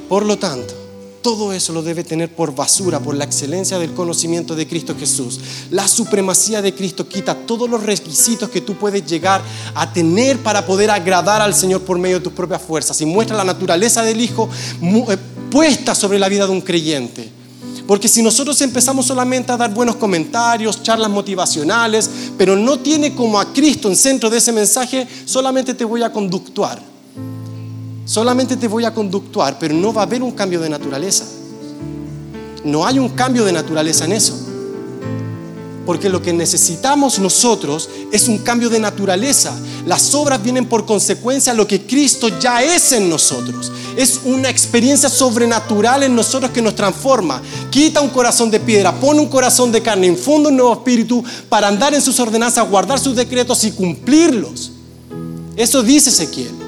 Por 0.08 0.26
lo 0.26 0.38
tanto, 0.38 0.83
todo 1.24 1.54
eso 1.54 1.72
lo 1.72 1.82
debe 1.82 2.04
tener 2.04 2.28
por 2.28 2.54
basura, 2.54 3.00
por 3.00 3.16
la 3.16 3.24
excelencia 3.24 3.78
del 3.78 3.94
conocimiento 3.94 4.54
de 4.54 4.68
Cristo 4.68 4.94
Jesús. 4.94 5.40
La 5.70 5.88
supremacía 5.88 6.60
de 6.60 6.74
Cristo 6.74 7.08
quita 7.08 7.34
todos 7.34 7.68
los 7.68 7.82
requisitos 7.82 8.50
que 8.50 8.60
tú 8.60 8.74
puedes 8.74 9.06
llegar 9.06 9.40
a 9.74 9.90
tener 9.90 10.38
para 10.40 10.66
poder 10.66 10.90
agradar 10.90 11.40
al 11.40 11.54
Señor 11.54 11.80
por 11.80 11.98
medio 11.98 12.18
de 12.18 12.24
tus 12.24 12.34
propias 12.34 12.60
fuerzas 12.60 13.00
y 13.00 13.06
muestra 13.06 13.38
la 13.38 13.44
naturaleza 13.44 14.02
del 14.02 14.20
Hijo 14.20 14.50
eh, 14.82 15.16
puesta 15.50 15.94
sobre 15.94 16.18
la 16.18 16.28
vida 16.28 16.44
de 16.44 16.52
un 16.52 16.60
creyente. 16.60 17.32
Porque 17.86 18.06
si 18.06 18.22
nosotros 18.22 18.60
empezamos 18.60 19.06
solamente 19.06 19.50
a 19.50 19.56
dar 19.56 19.72
buenos 19.72 19.96
comentarios, 19.96 20.82
charlas 20.82 21.08
motivacionales, 21.08 22.10
pero 22.36 22.54
no 22.54 22.80
tiene 22.80 23.14
como 23.14 23.40
a 23.40 23.50
Cristo 23.50 23.88
en 23.88 23.96
centro 23.96 24.28
de 24.28 24.36
ese 24.36 24.52
mensaje, 24.52 25.08
solamente 25.24 25.72
te 25.72 25.86
voy 25.86 26.02
a 26.02 26.12
conductuar 26.12 26.93
Solamente 28.04 28.56
te 28.56 28.68
voy 28.68 28.84
a 28.84 28.92
conductuar, 28.92 29.58
pero 29.58 29.74
no 29.74 29.92
va 29.92 30.02
a 30.02 30.04
haber 30.04 30.22
un 30.22 30.32
cambio 30.32 30.60
de 30.60 30.68
naturaleza. 30.68 31.24
No 32.62 32.86
hay 32.86 32.98
un 32.98 33.10
cambio 33.10 33.44
de 33.44 33.52
naturaleza 33.52 34.04
en 34.04 34.12
eso. 34.12 34.38
Porque 35.86 36.08
lo 36.08 36.22
que 36.22 36.32
necesitamos 36.32 37.18
nosotros 37.18 37.90
es 38.10 38.28
un 38.28 38.38
cambio 38.38 38.70
de 38.70 38.78
naturaleza. 38.78 39.54
Las 39.86 40.14
obras 40.14 40.42
vienen 40.42 40.66
por 40.66 40.86
consecuencia 40.86 41.52
a 41.52 41.54
lo 41.54 41.66
que 41.66 41.86
Cristo 41.86 42.28
ya 42.40 42.62
es 42.62 42.92
en 42.92 43.10
nosotros. 43.10 43.70
Es 43.96 44.20
una 44.24 44.48
experiencia 44.48 45.10
sobrenatural 45.10 46.02
en 46.02 46.14
nosotros 46.14 46.50
que 46.52 46.62
nos 46.62 46.74
transforma. 46.74 47.42
Quita 47.70 48.00
un 48.00 48.08
corazón 48.10 48.50
de 48.50 48.60
piedra, 48.60 48.98
pone 48.98 49.20
un 49.20 49.28
corazón 49.28 49.72
de 49.72 49.82
carne, 49.82 50.06
infunde 50.06 50.48
un 50.48 50.56
nuevo 50.56 50.72
espíritu 50.72 51.22
para 51.50 51.68
andar 51.68 51.92
en 51.92 52.00
sus 52.00 52.18
ordenanzas, 52.18 52.68
guardar 52.68 52.98
sus 52.98 53.14
decretos 53.14 53.62
y 53.64 53.72
cumplirlos. 53.72 54.72
Eso 55.54 55.82
dice 55.82 56.08
Ezequiel. 56.08 56.63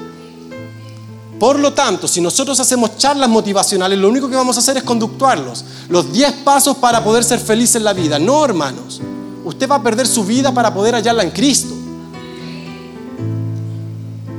Por 1.39 1.59
lo 1.59 1.73
tanto, 1.73 2.07
si 2.07 2.19
nosotros 2.19 2.59
hacemos 2.59 2.97
charlas 2.97 3.29
motivacionales, 3.29 3.99
lo 3.99 4.09
único 4.09 4.27
que 4.27 4.35
vamos 4.35 4.55
a 4.55 4.59
hacer 4.59 4.77
es 4.77 4.83
conductuarlos. 4.83 5.63
Los 5.87 6.11
10 6.11 6.31
pasos 6.43 6.77
para 6.77 7.03
poder 7.03 7.23
ser 7.23 7.39
feliz 7.39 7.75
en 7.75 7.83
la 7.83 7.93
vida. 7.93 8.17
No, 8.17 8.43
hermanos. 8.43 9.01
Usted 9.45 9.69
va 9.69 9.75
a 9.75 9.83
perder 9.83 10.07
su 10.07 10.25
vida 10.25 10.51
para 10.51 10.73
poder 10.73 10.95
hallarla 10.95 11.23
en 11.23 11.29
Cristo. 11.29 11.75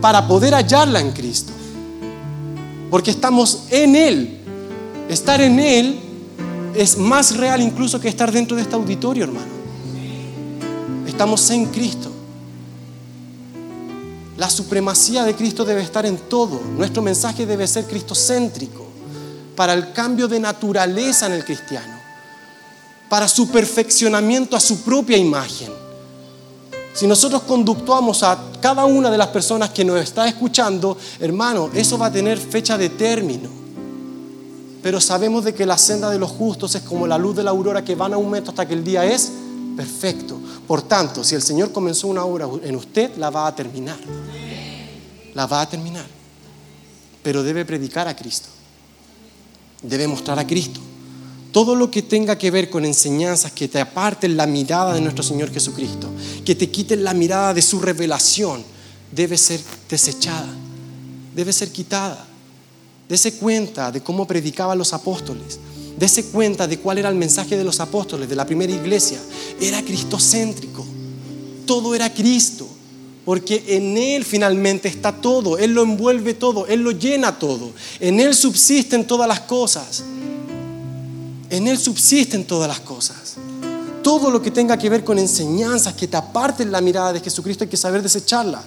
Para 0.01 0.27
poder 0.27 0.55
hallarla 0.55 1.01
en 1.01 1.13
Cristo. 1.13 1.53
Porque 2.91 3.13
estamos 3.13 3.65
en 3.71 3.95
Él. 3.95 4.41
Estar 5.09 5.41
en 5.41 5.61
Él 5.61 6.01
es 6.75 6.99
más 6.99 7.37
real 7.37 7.63
incluso 7.63 8.01
que 8.01 8.09
estar 8.09 8.31
dentro 8.33 8.57
de 8.57 8.63
este 8.63 8.75
auditorio, 8.75 9.25
hermano. 9.25 9.47
Estamos 11.07 11.49
en 11.51 11.67
Cristo. 11.67 12.08
La 14.39 14.49
supremacía 14.49 15.25
de 15.25 15.35
Cristo 15.35 15.65
debe 15.65 15.83
estar 15.83 16.07
en 16.07 16.17
todo. 16.17 16.61
Nuestro 16.77 17.03
mensaje 17.03 17.45
debe 17.45 17.67
ser 17.67 17.87
cristocéntrico 17.87 18.87
para 19.57 19.75
el 19.75 19.93
cambio 19.93 20.29
de 20.29 20.39
naturaleza 20.39 21.27
en 21.27 21.33
el 21.33 21.45
cristiano, 21.45 21.99
para 23.09 23.27
su 23.27 23.51
perfeccionamiento 23.51 24.57
a 24.57 24.61
su 24.61 24.83
propia 24.83 25.17
imagen. 25.17 25.73
Si 26.95 27.09
nosotros 27.09 27.43
conductuamos 27.43 28.23
a 28.23 28.39
cada 28.61 28.85
una 28.85 29.11
de 29.11 29.19
las 29.19 29.27
personas 29.29 29.71
que 29.71 29.85
nos 29.85 30.01
está 30.01 30.29
escuchando, 30.29 30.97
hermano, 31.19 31.71
eso 31.75 31.99
va 31.99 32.07
a 32.07 32.13
tener 32.13 32.39
fecha 32.39 32.79
de 32.79 32.91
término. 32.91 33.51
Pero 34.85 35.01
sabemos 35.01 35.45
de 35.45 35.53
que 35.53 35.67
la 35.67 35.77
senda 35.77 36.11
de 36.11 36.19
los 36.21 36.31
justos 36.31 36.77
es 36.77 36.83
como 36.83 37.09
la 37.09 37.19
luz 37.19 37.35
de 37.35 37.43
la 37.43 37.51
aurora 37.51 37.85
que 37.85 37.97
va 37.97 38.07
en 38.07 38.15
aumento 38.15 38.51
hasta 38.51 38.69
que 38.69 38.75
el 38.75 38.85
día 38.85 39.05
es 39.05 39.33
perfecto. 39.79 40.41
Por 40.67 40.83
tanto, 40.83 41.23
si 41.23 41.37
el 41.37 41.43
Señor 41.43 41.71
comenzó 41.71 42.09
una 42.09 42.25
obra 42.25 42.49
en 42.65 42.75
usted, 42.75 43.17
la 43.17 43.31
va 43.31 43.47
a 43.47 43.55
terminar. 43.55 43.97
La 45.35 45.47
va 45.47 45.61
a 45.61 45.69
terminar. 45.69 46.05
Pero 47.23 47.45
debe 47.45 47.65
predicar 47.65 48.09
a 48.09 48.17
Cristo. 48.17 48.49
Debe 49.81 50.09
mostrar 50.09 50.37
a 50.37 50.45
Cristo. 50.45 50.81
Todo 51.53 51.77
lo 51.77 51.93
que 51.93 52.03
tenga 52.03 52.37
que 52.37 52.51
ver 52.51 52.71
con 52.71 52.85
enseñanzas 52.85 53.53
que 53.53 53.69
te 53.69 53.79
aparten 53.79 54.37
la 54.37 54.49
mirada 54.49 54.95
de 54.95 55.01
nuestro 55.01 55.23
Señor 55.23 55.53
Jesucristo, 55.53 56.11
que 56.45 56.57
te 56.57 56.69
quiten 56.69 57.05
la 57.05 57.15
mirada 57.15 57.55
de 57.55 57.63
su 57.63 57.79
revelación, 57.79 58.65
debe 59.13 59.39
ser 59.39 59.61
desechada, 59.89 60.53
debe 61.37 61.53
ser 61.53 61.71
quitada. 61.71 62.27
Dese 63.09 63.35
cuenta 63.35 63.93
de 63.93 64.03
cómo 64.03 64.27
predicaban 64.27 64.77
los 64.77 64.93
apóstoles. 64.93 65.61
Dese 65.99 66.27
cuenta 66.27 66.69
de 66.69 66.79
cuál 66.79 66.99
era 66.99 67.09
el 67.09 67.17
mensaje 67.17 67.57
de 67.57 67.65
los 67.65 67.81
apóstoles, 67.81 68.29
de 68.29 68.37
la 68.37 68.47
primera 68.47 68.73
iglesia. 68.73 69.19
Era 69.61 69.83
cristocéntrico. 69.83 70.87
Todo 71.67 71.95
era 71.95 72.13
Cristo. 72.15 72.69
Porque 73.25 73.65
en 73.67 73.97
Él 73.97 74.25
finalmente 74.25 74.87
está 74.87 75.13
todo. 75.13 75.59
Él 75.59 75.75
lo 75.75 75.83
envuelve 75.83 76.35
todo. 76.35 76.67
Él 76.67 76.83
lo 76.83 76.93
llena 76.93 77.39
todo. 77.39 77.73
En 77.99 78.21
Él 78.21 78.35
subsisten 78.35 79.07
todas 79.07 79.27
las 79.27 79.41
cosas. 79.41 80.05
En 81.51 81.67
Él 81.67 81.77
subsisten 81.77 82.45
todas 82.45 82.69
las 82.69 82.81
cosas. 82.81 83.35
Todo 84.03 84.31
lo 84.31 84.41
que 84.41 84.53
tenga 84.53 84.79
que 84.79 84.89
ver 84.89 85.03
con 85.03 85.19
enseñanzas 85.19 85.95
que 85.95 86.07
te 86.07 86.17
aparten 86.17 86.71
la 86.71 86.81
mirada 86.81 87.13
de 87.13 87.21
Jesucristo 87.21 87.65
hay 87.65 87.71
que 87.71 87.77
saber 87.77 88.03
desecharla. 88.03 88.63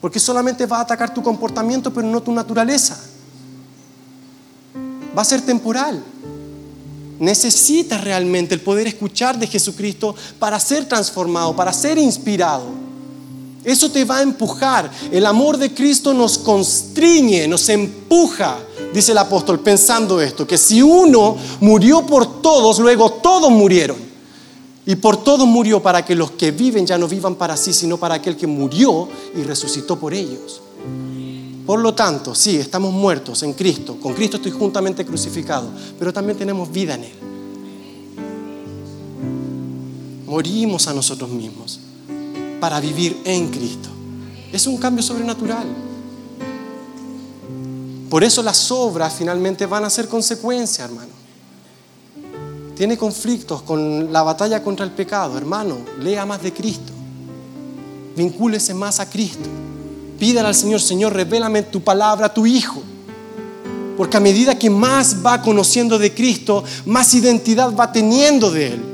Porque 0.00 0.18
solamente 0.18 0.66
va 0.66 0.78
a 0.78 0.82
atacar 0.82 1.14
tu 1.14 1.22
comportamiento, 1.22 1.92
pero 1.94 2.08
no 2.08 2.20
tu 2.22 2.32
naturaleza. 2.32 2.98
Va 5.16 5.22
a 5.22 5.24
ser 5.24 5.42
temporal. 5.42 6.02
Necesitas 7.18 8.02
realmente 8.02 8.54
el 8.54 8.60
poder 8.60 8.86
escuchar 8.86 9.38
de 9.38 9.46
Jesucristo 9.46 10.14
para 10.38 10.60
ser 10.60 10.86
transformado, 10.86 11.56
para 11.56 11.72
ser 11.72 11.98
inspirado. 11.98 12.64
Eso 13.64 13.90
te 13.90 14.04
va 14.04 14.18
a 14.18 14.22
empujar. 14.22 14.90
El 15.10 15.26
amor 15.26 15.56
de 15.56 15.74
Cristo 15.74 16.14
nos 16.14 16.38
constriñe, 16.38 17.48
nos 17.48 17.68
empuja 17.68 18.58
dice 18.96 19.12
el 19.12 19.18
apóstol, 19.18 19.60
pensando 19.60 20.20
esto, 20.20 20.46
que 20.46 20.56
si 20.56 20.80
uno 20.80 21.36
murió 21.60 22.06
por 22.06 22.40
todos, 22.40 22.78
luego 22.78 23.12
todos 23.12 23.50
murieron. 23.50 23.96
Y 24.86 24.96
por 24.96 25.22
todos 25.22 25.46
murió 25.46 25.82
para 25.82 26.04
que 26.04 26.14
los 26.14 26.30
que 26.32 26.52
viven 26.52 26.86
ya 26.86 26.96
no 26.96 27.08
vivan 27.08 27.34
para 27.34 27.56
sí, 27.56 27.72
sino 27.72 27.98
para 27.98 28.14
aquel 28.14 28.36
que 28.36 28.46
murió 28.46 29.08
y 29.36 29.42
resucitó 29.42 29.98
por 29.98 30.14
ellos. 30.14 30.62
Por 31.66 31.80
lo 31.80 31.94
tanto, 31.94 32.32
sí, 32.32 32.56
estamos 32.56 32.92
muertos 32.92 33.42
en 33.42 33.52
Cristo. 33.52 33.98
Con 34.00 34.14
Cristo 34.14 34.36
estoy 34.36 34.52
juntamente 34.52 35.04
crucificado, 35.04 35.68
pero 35.98 36.12
también 36.12 36.38
tenemos 36.38 36.70
vida 36.70 36.94
en 36.94 37.04
Él. 37.04 37.14
Morimos 40.26 40.86
a 40.86 40.94
nosotros 40.94 41.28
mismos 41.28 41.80
para 42.60 42.78
vivir 42.78 43.20
en 43.24 43.48
Cristo. 43.48 43.88
Es 44.52 44.68
un 44.68 44.76
cambio 44.76 45.02
sobrenatural. 45.02 45.66
Por 48.08 48.22
eso 48.22 48.44
las 48.44 48.70
obras 48.70 49.14
finalmente 49.14 49.66
van 49.66 49.84
a 49.84 49.90
ser 49.90 50.06
consecuencia, 50.06 50.84
hermano. 50.84 51.10
Tiene 52.76 52.96
conflictos 52.96 53.62
con 53.62 54.12
la 54.12 54.22
batalla 54.22 54.62
contra 54.62 54.84
el 54.84 54.92
pecado, 54.92 55.36
hermano. 55.36 55.78
Lea 56.00 56.24
más 56.24 56.42
de 56.42 56.52
Cristo. 56.52 56.92
Vincúlese 58.14 58.72
más 58.72 59.00
a 59.00 59.10
Cristo. 59.10 59.48
Pídale 60.18 60.48
al 60.48 60.54
Señor, 60.54 60.80
Señor, 60.80 61.12
revélame 61.12 61.62
tu 61.62 61.82
palabra, 61.82 62.32
tu 62.32 62.46
Hijo. 62.46 62.82
Porque 63.96 64.16
a 64.16 64.20
medida 64.20 64.58
que 64.58 64.68
más 64.68 65.24
va 65.24 65.40
conociendo 65.40 65.98
de 65.98 66.12
Cristo, 66.14 66.64
más 66.84 67.14
identidad 67.14 67.74
va 67.74 67.92
teniendo 67.92 68.50
de 68.50 68.74
Él. 68.74 68.84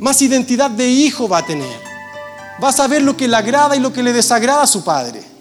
Más 0.00 0.22
identidad 0.22 0.70
de 0.70 0.88
hijo 0.88 1.28
va 1.28 1.38
a 1.38 1.46
tener. 1.46 1.80
Va 2.62 2.68
a 2.68 2.72
saber 2.72 3.02
lo 3.02 3.16
que 3.16 3.28
le 3.28 3.36
agrada 3.36 3.76
y 3.76 3.80
lo 3.80 3.92
que 3.92 4.02
le 4.02 4.12
desagrada 4.12 4.62
a 4.62 4.66
su 4.66 4.82
Padre 4.84 5.32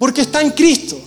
porque 0.00 0.22
está 0.22 0.40
en 0.40 0.48
Cristo. 0.52 0.98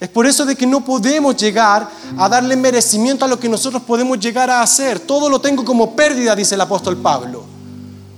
Es 0.00 0.08
por 0.08 0.26
eso 0.26 0.44
de 0.44 0.56
que 0.56 0.66
no 0.66 0.84
podemos 0.84 1.36
llegar 1.36 1.88
a 2.18 2.28
darle 2.28 2.56
merecimiento 2.56 3.24
a 3.24 3.28
lo 3.28 3.38
que 3.38 3.48
nosotros 3.48 3.84
podemos 3.84 4.18
llegar 4.18 4.50
a 4.50 4.60
hacer. 4.60 4.98
Todo 4.98 5.28
lo 5.30 5.40
tengo 5.40 5.64
como 5.64 5.94
pérdida, 5.94 6.34
dice 6.34 6.56
el 6.56 6.60
apóstol 6.60 6.96
Pablo. 6.96 7.44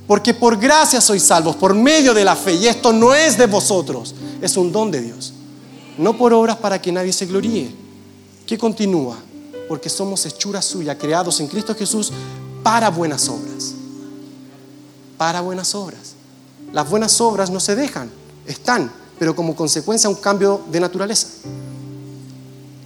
Porque 0.09 0.33
por 0.33 0.57
gracia 0.57 1.03
sois 1.03 1.23
salvos, 1.23 1.55
por 1.55 1.75
medio 1.75 2.15
de 2.15 2.25
la 2.25 2.35
fe. 2.35 2.55
Y 2.55 2.67
esto 2.67 2.95
no 2.95 3.15
es 3.15 3.37
de 3.37 3.47
vosotros, 3.47 4.15
es 4.41 4.57
un 4.57 4.73
don 4.73 4.91
de 4.91 5.03
Dios. 5.03 5.35
No 5.99 6.17
por 6.17 6.33
obras 6.33 6.57
para 6.57 6.81
que 6.81 6.91
nadie 6.91 7.13
se 7.13 7.27
gloríe. 7.27 7.71
¿Qué 8.47 8.57
continúa? 8.57 9.19
Porque 9.69 9.91
somos 9.91 10.25
hechura 10.25 10.63
suya, 10.63 10.97
creados 10.97 11.39
en 11.41 11.47
Cristo 11.47 11.75
Jesús 11.75 12.11
para 12.63 12.89
buenas 12.89 13.29
obras. 13.29 13.75
Para 15.19 15.43
buenas 15.43 15.75
obras. 15.75 16.15
Las 16.73 16.89
buenas 16.89 17.21
obras 17.21 17.51
no 17.51 17.61
se 17.61 17.77
dejan, 17.77 18.11
están, 18.47 18.91
pero 19.19 19.37
como 19.37 19.55
consecuencia 19.55 20.09
a 20.09 20.11
un 20.11 20.17
cambio 20.17 20.63
de 20.71 20.81
naturaleza. 20.81 21.29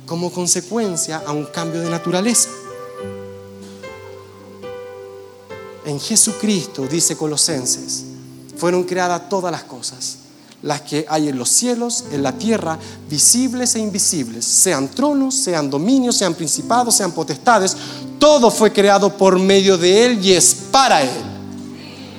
Como 0.07 0.33
consecuencia 0.33 1.23
a 1.25 1.31
un 1.31 1.45
cambio 1.47 1.81
de 1.81 1.89
naturaleza. 1.89 2.49
En 5.85 5.99
Jesucristo, 5.99 6.87
dice 6.87 7.17
Colosenses, 7.17 8.05
fueron 8.57 8.85
creadas 8.85 9.29
todas 9.29 9.51
las 9.51 9.65
cosas, 9.65 10.19
las 10.63 10.83
que 10.83 11.05
hay 11.09 11.29
en 11.29 11.37
los 11.37 11.49
cielos, 11.49 12.05
en 12.13 12.23
la 12.23 12.33
tierra, 12.33 12.79
visibles 13.11 13.75
e 13.75 13.81
invisibles, 13.81 14.45
sean 14.45 14.89
tronos, 14.89 15.35
sean 15.35 15.69
dominios, 15.69 16.17
sean 16.17 16.35
principados, 16.35 16.95
sean 16.95 17.13
potestades, 17.13 17.77
todo 18.21 18.51
fue 18.51 18.73
creado 18.73 19.17
por 19.17 19.39
medio 19.39 19.77
de 19.77 20.07
Él 20.07 20.25
y 20.25 20.33
es 20.33 20.55
para 20.71 21.03
Él 21.03 21.33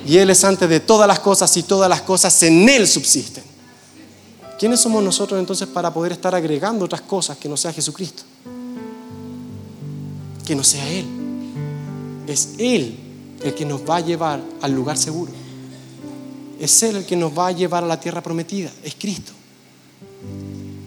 y 0.06 0.18
Él 0.18 0.30
es 0.30 0.44
antes 0.44 0.68
de 0.68 0.80
todas 0.80 1.08
las 1.08 1.20
cosas 1.20 1.56
y 1.56 1.62
todas 1.62 1.88
las 1.88 2.02
cosas 2.02 2.42
en 2.42 2.68
Él 2.68 2.86
subsisten. 2.86 3.42
¿Quiénes 4.58 4.80
somos 4.80 5.02
nosotros 5.02 5.40
entonces 5.40 5.66
para 5.68 5.92
poder 5.92 6.12
estar 6.12 6.34
agregando 6.34 6.84
otras 6.84 7.00
cosas 7.00 7.36
que 7.38 7.48
no 7.48 7.56
sea 7.56 7.72
Jesucristo? 7.72 8.22
Que 10.44 10.54
no 10.54 10.62
sea 10.62 10.86
Él. 10.88 11.06
Es 12.26 12.50
Él 12.58 13.03
el 13.44 13.54
que 13.54 13.64
nos 13.64 13.88
va 13.88 13.96
a 13.96 14.00
llevar 14.00 14.42
al 14.60 14.72
lugar 14.72 14.96
seguro. 14.96 15.30
Es 16.58 16.82
Él 16.82 16.96
el 16.96 17.06
que 17.06 17.16
nos 17.16 17.36
va 17.36 17.48
a 17.48 17.52
llevar 17.52 17.84
a 17.84 17.86
la 17.86 18.00
tierra 18.00 18.22
prometida. 18.22 18.72
Es 18.82 18.94
Cristo. 18.94 19.32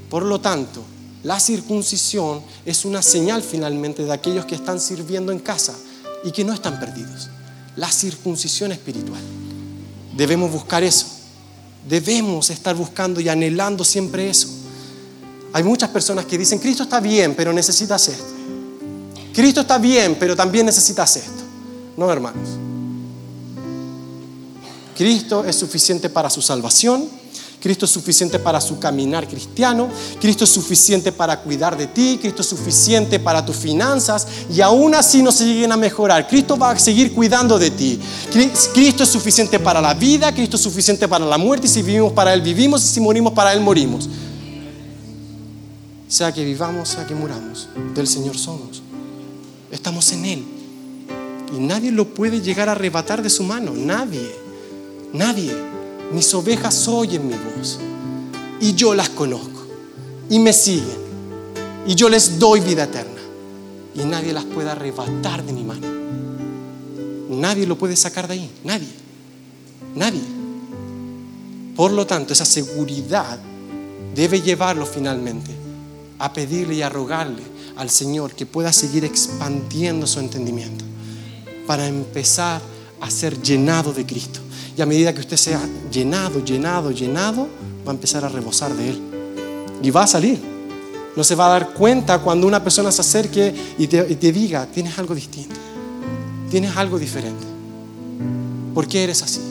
Por 0.10 0.24
lo 0.24 0.41
tanto, 0.41 0.82
la 1.24 1.39
circuncisión 1.39 2.41
es 2.65 2.84
una 2.84 3.02
señal 3.02 3.43
finalmente 3.43 4.04
de 4.04 4.12
aquellos 4.12 4.46
que 4.46 4.56
están 4.56 4.80
sirviendo 4.80 5.32
en 5.32 5.39
casa 5.39 5.76
y 6.24 6.32
que 6.32 6.43
no 6.43 6.54
están 6.54 6.80
perdidos 6.80 7.30
la 7.78 7.89
circuncisión 7.91 8.72
espiritual. 8.72 9.22
Debemos 10.15 10.52
buscar 10.52 10.84
eso. 10.84 11.06
Debemos 11.88 12.50
estar 12.50 12.76
buscando 12.76 13.22
y 13.22 13.30
anhelando 13.30 13.86
siempre 13.86 14.30
eso. 14.30 14.50
Hay 15.54 15.63
muchas 15.63 15.89
personas 15.89 16.26
que 16.26 16.38
dicen, 16.38 16.60
Cristo 16.60 16.84
está 16.84 17.00
bien, 17.00 17.36
pero 17.36 17.54
necesitas 17.54 18.10
esto. 18.10 18.26
Cristo 19.32 19.62
está 19.62 19.78
bien, 19.78 20.17
pero 20.20 20.36
también 20.36 20.65
necesitas 20.65 21.15
esto. 21.15 21.46
No, 21.97 22.12
hermanos. 22.12 22.47
Cristo 24.95 25.43
es 25.43 25.55
suficiente 25.55 26.10
para 26.10 26.29
su 26.29 26.41
salvación 26.41 27.10
Cristo 27.62 27.86
es 27.86 27.91
suficiente 27.91 28.38
para 28.38 28.62
su 28.62 28.77
caminar 28.77 29.27
cristiano, 29.27 29.89
Cristo 30.21 30.43
es 30.43 30.49
suficiente 30.49 31.12
para 31.12 31.41
cuidar 31.41 31.75
de 31.75 31.88
ti, 31.88 32.19
Cristo 32.21 32.41
es 32.41 32.47
suficiente 32.47 33.19
para 33.19 33.43
tus 33.43 33.55
finanzas 33.55 34.27
y 34.53 34.62
aún 34.62 34.93
así 34.93 35.23
no 35.23 35.31
se 35.31 35.45
lleguen 35.45 35.71
a 35.71 35.77
mejorar. 35.77 36.27
Cristo 36.27 36.57
va 36.57 36.71
a 36.71 36.79
seguir 36.79 37.13
cuidando 37.13 37.57
de 37.57 37.71
ti. 37.71 37.99
Cristo 38.73 39.03
es 39.03 39.10
suficiente 39.10 39.60
para 39.60 39.81
la 39.81 39.95
vida, 39.95 40.33
Cristo 40.33 40.55
es 40.55 40.62
suficiente 40.62 41.07
para 41.07 41.25
la 41.25 41.38
muerte 41.38 41.65
y 41.65 41.69
si 41.69 41.81
vivimos 41.81 42.13
para 42.13 42.33
Él 42.33 42.41
vivimos 42.41 42.86
y 42.86 42.88
si 42.88 43.01
morimos 43.01 43.33
para 43.33 43.53
Él 43.53 43.62
morimos. 43.62 44.07
Sea 46.07 46.31
que 46.31 46.45
vivamos, 46.45 46.89
sea 46.89 47.07
que 47.07 47.15
muramos, 47.15 47.67
del 47.95 48.07
Señor 48.07 48.38
somos. 48.38 48.83
Estamos 49.71 50.12
en 50.12 50.25
Él. 50.25 50.57
Y 51.55 51.60
nadie 51.60 51.91
lo 51.91 52.05
puede 52.05 52.41
llegar 52.41 52.69
a 52.69 52.73
arrebatar 52.73 53.21
de 53.21 53.29
su 53.29 53.43
mano, 53.43 53.71
nadie, 53.73 54.29
nadie. 55.13 55.53
Mis 56.12 56.33
ovejas 56.33 56.88
oyen 56.88 57.27
mi 57.27 57.33
voz 57.33 57.79
y 58.60 58.73
yo 58.73 58.93
las 58.95 59.10
conozco 59.10 59.65
y 60.29 60.39
me 60.39 60.53
siguen 60.53 61.07
y 61.86 61.95
yo 61.95 62.10
les 62.10 62.39
doy 62.39 62.60
vida 62.62 62.83
eterna 62.83 63.21
y 63.93 63.99
nadie 64.05 64.33
las 64.33 64.45
puede 64.45 64.69
arrebatar 64.69 65.43
de 65.45 65.53
mi 65.53 65.63
mano. 65.63 65.88
Nadie 67.29 67.67
lo 67.67 67.77
puede 67.77 67.95
sacar 67.95 68.27
de 68.27 68.36
ahí, 68.36 68.51
nadie, 68.63 68.88
nadie. 69.95 70.21
Por 71.75 71.91
lo 71.91 72.07
tanto, 72.07 72.33
esa 72.33 72.45
seguridad 72.45 73.38
debe 74.15 74.41
llevarlo 74.41 74.86
finalmente 74.86 75.51
a 76.19 76.33
pedirle 76.33 76.75
y 76.75 76.81
a 76.81 76.89
rogarle 76.89 77.43
al 77.75 77.89
Señor 77.89 78.33
que 78.33 78.45
pueda 78.45 78.73
seguir 78.73 79.05
expandiendo 79.05 80.07
su 80.07 80.19
entendimiento 80.19 80.87
para 81.67 81.86
empezar 81.86 82.62
a 82.99 83.12
ser 83.12 83.39
llenado 83.41 83.93
de 83.93 84.06
Cristo. 84.06 84.39
Y 84.75 84.82
a 84.82 84.86
medida 84.86 85.13
que 85.13 85.19
usted 85.19 85.38
sea 85.38 85.62
llenado, 85.91 86.43
llenado, 86.43 86.91
llenado, 86.91 87.47
va 87.86 87.91
a 87.91 87.95
empezar 87.95 88.25
a 88.25 88.30
rebosar 88.30 88.73
de 88.73 88.89
Él. 88.89 89.01
Y 89.84 89.91
va 89.91 90.03
a 90.03 90.08
salir. 90.08 90.39
No 91.15 91.23
se 91.23 91.36
va 91.36 91.47
a 91.47 91.49
dar 91.49 91.73
cuenta 91.73 92.19
cuando 92.19 92.47
una 92.47 92.63
persona 92.63 92.91
se 92.91 93.01
acerque 93.01 93.53
y 93.77 93.88
te, 93.88 94.06
y 94.10 94.15
te 94.15 94.32
diga, 94.32 94.65
tienes 94.67 94.97
algo 94.99 95.15
distinto, 95.15 95.56
tienes 96.49 96.75
algo 96.77 96.99
diferente. 96.99 97.43
¿Por 98.73 98.88
qué 98.88 99.03
eres 99.03 99.23
así? 99.23 99.41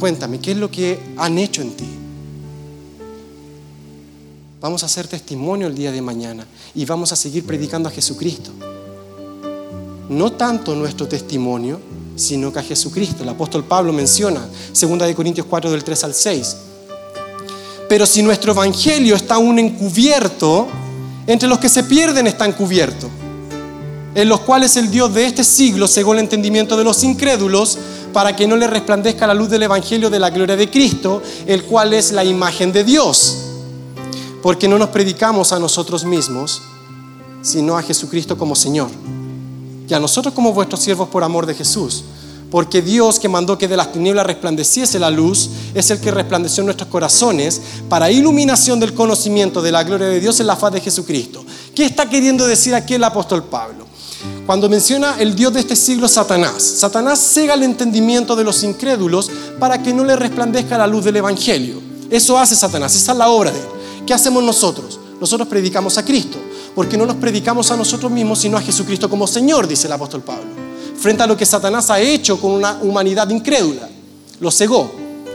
Cuéntame, 0.00 0.40
¿qué 0.40 0.52
es 0.52 0.56
lo 0.56 0.70
que 0.70 0.98
han 1.18 1.36
hecho 1.36 1.60
en 1.60 1.76
ti? 1.76 1.86
Vamos 4.60 4.82
a 4.82 4.86
hacer 4.86 5.06
testimonio 5.06 5.66
el 5.66 5.74
día 5.74 5.92
de 5.92 6.00
mañana 6.00 6.46
y 6.74 6.86
vamos 6.86 7.12
a 7.12 7.16
seguir 7.16 7.44
predicando 7.44 7.90
a 7.90 7.92
Jesucristo. 7.92 8.50
No 10.08 10.32
tanto 10.32 10.74
nuestro 10.74 11.08
testimonio, 11.08 11.80
sino 12.16 12.52
que 12.52 12.60
a 12.60 12.62
Jesucristo. 12.62 13.22
El 13.22 13.28
apóstol 13.28 13.64
Pablo 13.64 13.92
menciona, 13.92 14.40
2 14.40 15.14
Corintios 15.14 15.46
4 15.48 15.70
del 15.70 15.82
3 15.82 16.04
al 16.04 16.14
6. 16.14 16.56
Pero 17.88 18.06
si 18.06 18.22
nuestro 18.22 18.52
evangelio 18.52 19.16
está 19.16 19.34
aún 19.34 19.58
encubierto, 19.58 20.68
entre 21.26 21.48
los 21.48 21.58
que 21.58 21.68
se 21.68 21.84
pierden 21.84 22.26
está 22.26 22.46
encubierto, 22.46 23.08
en 24.14 24.28
los 24.28 24.40
cuales 24.40 24.76
el 24.76 24.90
Dios 24.90 25.12
de 25.12 25.26
este 25.26 25.44
siglo 25.44 25.86
cegó 25.86 26.14
el 26.14 26.20
entendimiento 26.20 26.76
de 26.76 26.84
los 26.84 27.02
incrédulos 27.04 27.76
para 28.12 28.34
que 28.34 28.46
no 28.46 28.56
le 28.56 28.66
resplandezca 28.66 29.26
la 29.26 29.34
luz 29.34 29.50
del 29.50 29.64
evangelio 29.64 30.08
de 30.08 30.18
la 30.18 30.30
gloria 30.30 30.56
de 30.56 30.70
Cristo, 30.70 31.22
el 31.46 31.64
cual 31.64 31.92
es 31.92 32.12
la 32.12 32.24
imagen 32.24 32.72
de 32.72 32.84
Dios. 32.84 33.38
Porque 34.42 34.68
no 34.68 34.78
nos 34.78 34.88
predicamos 34.90 35.52
a 35.52 35.58
nosotros 35.58 36.04
mismos, 36.04 36.62
sino 37.42 37.76
a 37.76 37.82
Jesucristo 37.82 38.38
como 38.38 38.54
Señor 38.54 38.88
y 39.88 39.94
a 39.94 40.00
nosotros 40.00 40.34
como 40.34 40.52
vuestros 40.52 40.80
siervos 40.80 41.08
por 41.08 41.22
amor 41.22 41.46
de 41.46 41.54
Jesús. 41.54 42.04
Porque 42.50 42.80
Dios 42.80 43.18
que 43.18 43.28
mandó 43.28 43.58
que 43.58 43.68
de 43.68 43.76
las 43.76 43.92
tinieblas 43.92 44.26
resplandeciese 44.26 44.98
la 44.98 45.10
luz, 45.10 45.50
es 45.74 45.90
el 45.90 46.00
que 46.00 46.12
resplandeció 46.12 46.62
en 46.62 46.66
nuestros 46.66 46.88
corazones 46.88 47.60
para 47.88 48.10
iluminación 48.10 48.78
del 48.78 48.94
conocimiento 48.94 49.60
de 49.60 49.72
la 49.72 49.82
gloria 49.82 50.06
de 50.06 50.20
Dios 50.20 50.38
en 50.40 50.46
la 50.46 50.56
faz 50.56 50.72
de 50.72 50.80
Jesucristo. 50.80 51.44
¿Qué 51.74 51.84
está 51.84 52.08
queriendo 52.08 52.46
decir 52.46 52.74
aquí 52.74 52.94
el 52.94 53.04
apóstol 53.04 53.44
Pablo? 53.44 53.84
Cuando 54.46 54.68
menciona 54.68 55.16
el 55.18 55.34
Dios 55.34 55.52
de 55.52 55.60
este 55.60 55.74
siglo, 55.74 56.06
Satanás. 56.06 56.62
Satanás 56.62 57.18
cega 57.18 57.54
el 57.54 57.64
entendimiento 57.64 58.36
de 58.36 58.44
los 58.44 58.62
incrédulos 58.62 59.28
para 59.58 59.82
que 59.82 59.92
no 59.92 60.04
le 60.04 60.14
resplandezca 60.14 60.78
la 60.78 60.86
luz 60.86 61.04
del 61.04 61.16
Evangelio. 61.16 61.82
Eso 62.08 62.38
hace 62.38 62.54
Satanás, 62.54 62.94
esa 62.94 63.12
es 63.12 63.18
la 63.18 63.28
obra 63.28 63.50
de 63.50 63.58
él. 63.58 63.66
¿Qué 64.06 64.14
hacemos 64.14 64.42
nosotros? 64.42 65.00
Nosotros 65.20 65.48
predicamos 65.48 65.98
a 65.98 66.04
Cristo 66.04 66.38
porque 66.76 66.98
no 66.98 67.06
nos 67.06 67.16
predicamos 67.16 67.70
a 67.70 67.76
nosotros 67.76 68.12
mismos, 68.12 68.38
sino 68.38 68.58
a 68.58 68.60
Jesucristo 68.60 69.08
como 69.08 69.26
Señor, 69.26 69.66
dice 69.66 69.86
el 69.86 69.94
apóstol 69.94 70.22
Pablo, 70.22 70.50
frente 70.94 71.22
a 71.22 71.26
lo 71.26 71.34
que 71.34 71.46
Satanás 71.46 71.88
ha 71.88 71.98
hecho 71.98 72.38
con 72.38 72.52
una 72.52 72.78
humanidad 72.82 73.30
incrédula. 73.30 73.88
Lo 74.40 74.50
cegó, 74.50 74.92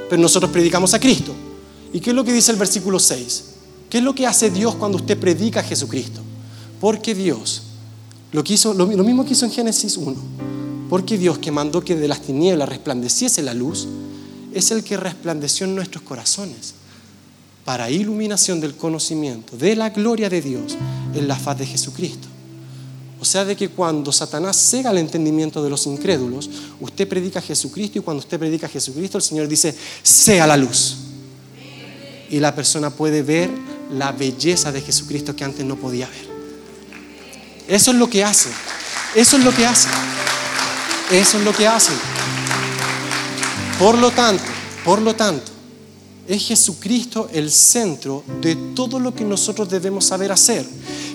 pero 0.07 0.21
nosotros 0.21 0.51
predicamos 0.51 0.93
a 0.93 0.99
Cristo. 0.99 1.33
¿Y 1.91 1.99
qué 1.99 2.11
es 2.11 2.15
lo 2.15 2.23
que 2.23 2.31
dice 2.31 2.51
el 2.51 2.59
versículo 2.59 2.99
6? 2.99 3.43
¿Qué 3.89 3.97
es 3.97 4.03
lo 4.03 4.13
que 4.13 4.27
hace 4.27 4.51
Dios 4.51 4.75
cuando 4.75 4.99
usted 4.99 5.17
predica 5.17 5.61
a 5.61 5.63
Jesucristo? 5.63 6.21
Porque 6.79 7.15
Dios, 7.15 7.63
lo, 8.31 8.43
lo, 8.75 8.85
lo 8.85 9.03
mismo 9.03 9.25
que 9.25 9.33
hizo 9.33 9.45
en 9.45 9.51
Génesis 9.51 9.97
1, 9.97 10.15
porque 10.91 11.17
Dios 11.17 11.39
que 11.39 11.49
mandó 11.49 11.81
que 11.81 11.95
de 11.95 12.07
las 12.07 12.21
tinieblas 12.21 12.69
resplandeciese 12.69 13.41
la 13.41 13.55
luz, 13.55 13.87
es 14.53 14.69
el 14.69 14.83
que 14.83 14.95
resplandeció 14.95 15.65
en 15.65 15.73
nuestros 15.73 16.03
corazones 16.03 16.75
para 17.71 17.89
iluminación 17.89 18.59
del 18.59 18.75
conocimiento 18.75 19.55
de 19.55 19.77
la 19.77 19.91
gloria 19.91 20.29
de 20.29 20.41
Dios 20.41 20.75
en 21.15 21.25
la 21.25 21.37
faz 21.37 21.57
de 21.57 21.65
Jesucristo. 21.65 22.27
O 23.17 23.23
sea, 23.23 23.45
de 23.45 23.55
que 23.55 23.69
cuando 23.69 24.11
Satanás 24.11 24.57
cega 24.57 24.91
el 24.91 24.97
entendimiento 24.97 25.63
de 25.63 25.69
los 25.69 25.87
incrédulos, 25.87 26.49
usted 26.81 27.07
predica 27.07 27.39
a 27.39 27.41
Jesucristo 27.41 27.97
y 27.97 28.01
cuando 28.01 28.19
usted 28.19 28.37
predica 28.37 28.67
a 28.67 28.69
Jesucristo, 28.69 29.19
el 29.19 29.21
Señor 29.21 29.47
dice, 29.47 29.73
sea 30.03 30.45
la 30.45 30.57
luz. 30.57 30.97
Y 32.29 32.41
la 32.41 32.53
persona 32.53 32.89
puede 32.89 33.23
ver 33.23 33.49
la 33.93 34.11
belleza 34.11 34.73
de 34.73 34.81
Jesucristo 34.81 35.33
que 35.33 35.45
antes 35.45 35.65
no 35.65 35.77
podía 35.77 36.09
ver. 36.09 36.27
Eso 37.69 37.91
es 37.91 37.97
lo 37.97 38.09
que 38.09 38.25
hace. 38.25 38.49
Eso 39.15 39.37
es 39.37 39.45
lo 39.45 39.55
que 39.55 39.65
hace. 39.65 39.87
Eso 41.09 41.37
es 41.37 41.45
lo 41.45 41.53
que 41.53 41.69
hace. 41.69 41.93
Por 43.79 43.97
lo 43.97 44.11
tanto, 44.11 44.43
por 44.83 45.01
lo 45.01 45.15
tanto, 45.15 45.50
es 46.31 46.47
Jesucristo 46.47 47.29
el 47.33 47.51
centro 47.51 48.23
de 48.41 48.55
todo 48.73 48.99
lo 48.99 49.13
que 49.13 49.25
nosotros 49.25 49.69
debemos 49.69 50.05
saber 50.05 50.31
hacer. 50.31 50.65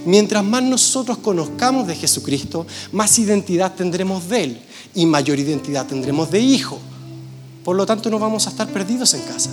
Mientras 0.05 0.45
más 0.45 0.63
nosotros 0.63 1.19
conozcamos 1.19 1.87
de 1.87 1.97
Jesucristo, 1.97 2.67
más 2.93 3.19
identidad 3.19 3.75
tendremos 3.75 4.29
de 4.29 4.45
Él 4.45 4.61
y 4.95 5.07
mayor 5.07 5.39
identidad 5.39 5.87
tendremos 5.87 6.31
de 6.31 6.41
Hijo. 6.41 6.79
Por 7.65 7.77
lo 7.77 7.87
tanto, 7.87 8.11
no 8.11 8.19
vamos 8.19 8.47
a 8.47 8.51
estar 8.51 8.69
perdidos 8.69 9.15
en 9.15 9.23
casa. 9.23 9.51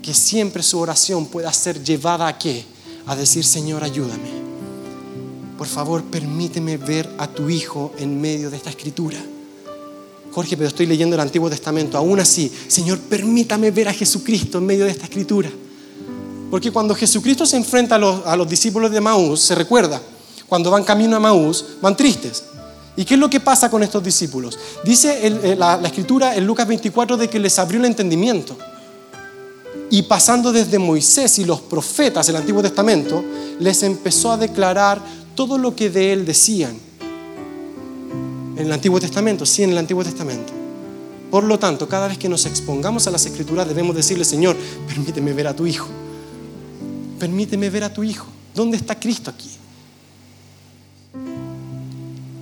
Que 0.00 0.14
siempre 0.14 0.62
su 0.62 0.78
oración 0.78 1.26
pueda 1.26 1.52
ser 1.52 1.84
llevada 1.84 2.28
a 2.28 2.38
qué? 2.38 2.64
A 3.06 3.14
decir, 3.14 3.44
Señor, 3.44 3.84
ayúdame. 3.84 4.30
Por 5.58 5.66
favor, 5.66 6.02
permíteme 6.04 6.78
ver 6.78 7.08
a 7.18 7.28
tu 7.28 7.50
Hijo 7.50 7.92
en 7.98 8.18
medio 8.18 8.50
de 8.50 8.56
esta 8.56 8.70
escritura. 8.70 9.22
Jorge, 10.32 10.56
pero 10.56 10.68
estoy 10.68 10.86
leyendo 10.86 11.14
el 11.14 11.20
Antiguo 11.20 11.50
Testamento. 11.50 11.98
Aún 11.98 12.18
así, 12.18 12.50
Señor, 12.66 12.98
permítame 12.98 13.70
ver 13.70 13.88
a 13.88 13.92
Jesucristo 13.92 14.58
en 14.58 14.66
medio 14.66 14.86
de 14.86 14.90
esta 14.90 15.04
escritura. 15.04 15.50
Porque 16.50 16.72
cuando 16.72 16.94
Jesucristo 16.94 17.44
se 17.44 17.56
enfrenta 17.56 17.96
a 17.96 18.36
los, 18.36 18.48
discípulos 18.48 18.90
de 18.90 19.00
Maús, 19.00 19.40
se 19.40 19.54
recuerda, 19.54 20.00
cuando 20.48 20.70
van 20.70 20.84
camino 20.84 21.16
a 21.16 21.20
Maús, 21.20 21.64
van 21.82 21.96
tristes. 21.96 22.44
¿Y 22.96 23.04
qué 23.04 23.14
es 23.14 23.20
lo 23.20 23.28
que 23.28 23.40
pasa 23.40 23.70
con 23.70 23.82
estos 23.82 24.02
discípulos? 24.02 24.58
Dice 24.84 25.26
eh, 25.26 25.56
la, 25.56 25.76
la 25.76 25.88
escritura 25.88 26.34
en 26.36 26.46
Lucas 26.46 26.66
24 26.66 27.16
de 27.16 27.28
que 27.28 27.38
les 27.38 27.58
abrió 27.58 27.80
el 27.80 27.86
entendimiento. 27.86 28.56
Y 29.90 30.02
pasando 30.02 30.52
desde 30.52 30.78
Moisés 30.78 31.38
y 31.38 31.44
los 31.44 31.60
profetas 31.60 32.26
del 32.26 32.36
Antiguo 32.36 32.62
Testamento, 32.62 33.22
les 33.58 33.82
empezó 33.82 34.32
a 34.32 34.38
declarar 34.38 35.00
todo 35.34 35.58
lo 35.58 35.76
que 35.76 35.90
de 35.90 36.12
él 36.12 36.24
decían 36.24 36.91
en 38.62 38.68
el 38.68 38.72
Antiguo 38.74 39.00
Testamento, 39.00 39.44
sí, 39.44 39.64
en 39.64 39.70
el 39.70 39.78
Antiguo 39.78 40.04
Testamento. 40.04 40.52
Por 41.32 41.42
lo 41.44 41.58
tanto, 41.58 41.88
cada 41.88 42.06
vez 42.06 42.16
que 42.16 42.28
nos 42.28 42.46
expongamos 42.46 43.06
a 43.08 43.10
las 43.10 43.26
Escrituras 43.26 43.66
debemos 43.66 43.96
decirle, 43.96 44.24
Señor, 44.24 44.56
permíteme 44.86 45.32
ver 45.32 45.48
a 45.48 45.56
tu 45.56 45.66
Hijo. 45.66 45.88
Permíteme 47.18 47.70
ver 47.70 47.84
a 47.84 47.92
tu 47.92 48.04
Hijo. 48.04 48.26
¿Dónde 48.54 48.76
está 48.76 48.98
Cristo 49.00 49.30
aquí? 49.30 49.50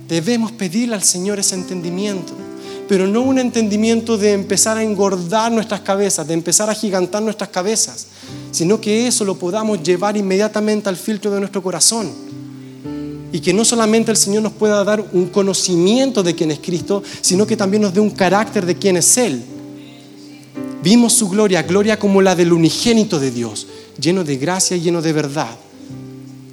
Debemos 0.07 0.51
pedirle 0.51 0.93
al 0.93 1.03
Señor 1.03 1.39
ese 1.39 1.55
entendimiento, 1.55 2.33
pero 2.87 3.07
no 3.07 3.21
un 3.21 3.39
entendimiento 3.39 4.15
de 4.15 4.33
empezar 4.33 4.77
a 4.77 4.83
engordar 4.83 5.51
nuestras 5.51 5.81
cabezas, 5.81 6.27
de 6.27 6.35
empezar 6.35 6.69
a 6.69 6.75
gigantar 6.75 7.23
nuestras 7.23 7.49
cabezas, 7.49 8.07
sino 8.51 8.79
que 8.79 9.07
eso 9.07 9.25
lo 9.25 9.39
podamos 9.39 9.81
llevar 9.81 10.17
inmediatamente 10.17 10.87
al 10.87 10.97
filtro 10.97 11.31
de 11.31 11.39
nuestro 11.39 11.63
corazón 11.63 12.11
y 13.31 13.39
que 13.39 13.53
no 13.53 13.63
solamente 13.63 14.11
el 14.11 14.17
Señor 14.17 14.43
nos 14.43 14.53
pueda 14.53 14.83
dar 14.83 15.05
un 15.13 15.27
conocimiento 15.27 16.21
de 16.21 16.35
quién 16.35 16.51
es 16.51 16.59
Cristo, 16.59 17.01
sino 17.21 17.47
que 17.47 17.55
también 17.55 17.81
nos 17.81 17.93
dé 17.93 17.99
un 17.99 18.09
carácter 18.09 18.65
de 18.65 18.75
quién 18.75 18.97
es 18.97 19.17
Él. 19.17 19.41
Vimos 20.83 21.13
su 21.13 21.29
gloria, 21.29 21.63
gloria 21.63 21.97
como 21.97 22.21
la 22.21 22.35
del 22.35 22.51
unigénito 22.51 23.19
de 23.19 23.31
Dios, 23.31 23.67
lleno 23.99 24.23
de 24.23 24.35
gracia 24.37 24.75
y 24.75 24.81
lleno 24.81 25.01
de 25.01 25.13
verdad. 25.13 25.55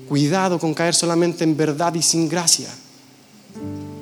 Cuidado 0.08 0.58
con 0.58 0.72
caer 0.72 0.94
solamente 0.94 1.44
en 1.44 1.56
verdad 1.56 1.94
y 1.94 2.02
sin 2.02 2.28
gracia. 2.28 2.68